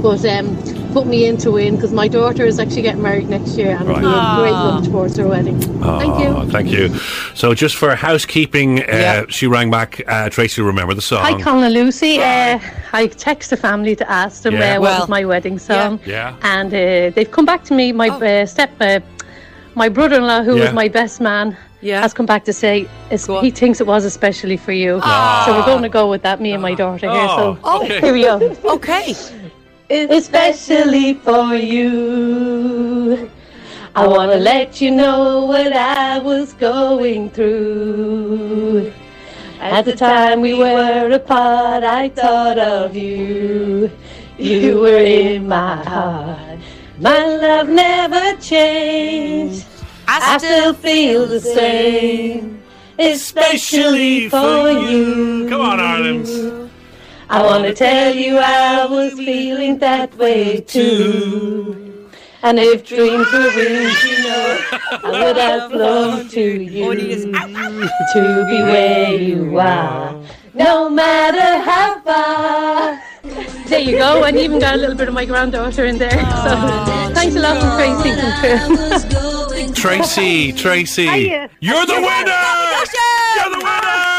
[0.00, 0.56] But um,
[0.92, 3.88] put me in to win because my daughter is actually getting married next year and
[3.88, 4.02] Right.
[4.02, 5.58] we have great look towards her wedding.
[5.60, 6.28] Thank you.
[6.28, 6.90] Oh, thank you.
[7.34, 9.22] So, just for housekeeping, uh, Yeah.
[9.28, 10.00] she rang back.
[10.06, 11.22] Uh, Tracy, remember the song?
[11.22, 12.20] Hi, Colin and Lucy.
[12.20, 12.58] Uh,
[12.92, 14.60] I text the family to ask them Yeah.
[14.76, 16.34] uh, what Well, was my wedding song, Yeah.
[16.42, 17.92] and uh, they've come back to me.
[17.92, 19.00] My uh, step, uh,
[19.74, 20.64] my brother-in-law, who Yeah.
[20.64, 22.00] was my best man, Yeah.
[22.02, 23.44] has come back to say it's, Go on.
[23.44, 25.00] he thinks it was especially for you.
[25.44, 26.40] So we're going to go with that.
[26.40, 27.28] Me and my daughter here.
[27.38, 28.36] So Oh, here we go.
[28.76, 29.14] Okay.
[29.92, 33.30] Especially for you.
[33.94, 38.90] I want to let you know what I was going through.
[39.60, 43.90] At the time we were apart, I thought of you.
[44.38, 46.58] You were in my heart.
[46.98, 49.66] My love never changed.
[50.08, 52.62] I still feel the same.
[52.98, 55.46] Especially for you.
[55.50, 56.71] Come on, Ireland.
[57.32, 62.10] I want to tell you I was feeling that way too.
[62.42, 64.60] And if dreams were wings, you know,
[65.02, 70.14] I would have flown to you to be where you are,
[70.52, 73.00] no matter how far.
[73.66, 76.10] There you go, and even got a little bit of my granddaughter in there.
[76.10, 79.72] So thanks a lot for Tracy from Trim.
[79.72, 81.48] Tracy, Tracy, Hiya.
[81.60, 82.42] you're the winner!
[83.36, 84.11] You're the winner!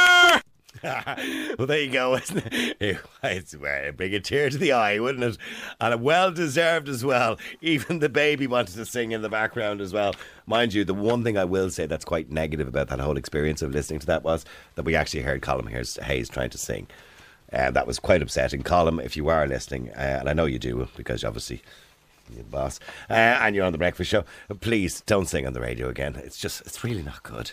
[1.58, 2.16] well, there you go.
[2.16, 3.00] It?
[3.24, 5.38] It's uh, bring a tear to the eye, wouldn't it?
[5.80, 7.40] And well deserved as well.
[7.62, 10.14] Even the baby wanted to sing in the background as well.
[10.46, 13.62] Mind you, the one thing I will say that's quite negative about that whole experience
[13.62, 14.44] of listening to that was
[14.76, 16.88] that we actually heard Colin Hayes, trying to sing.
[17.54, 18.62] Uh, that was quite upsetting.
[18.62, 21.62] Colin, if you are listening, uh, and I know you do because obviously
[22.34, 22.80] you're boss,
[23.10, 24.26] uh, and you're on the breakfast show,
[24.60, 26.16] please don't sing on the radio again.
[26.16, 27.52] It's just, it's really not good.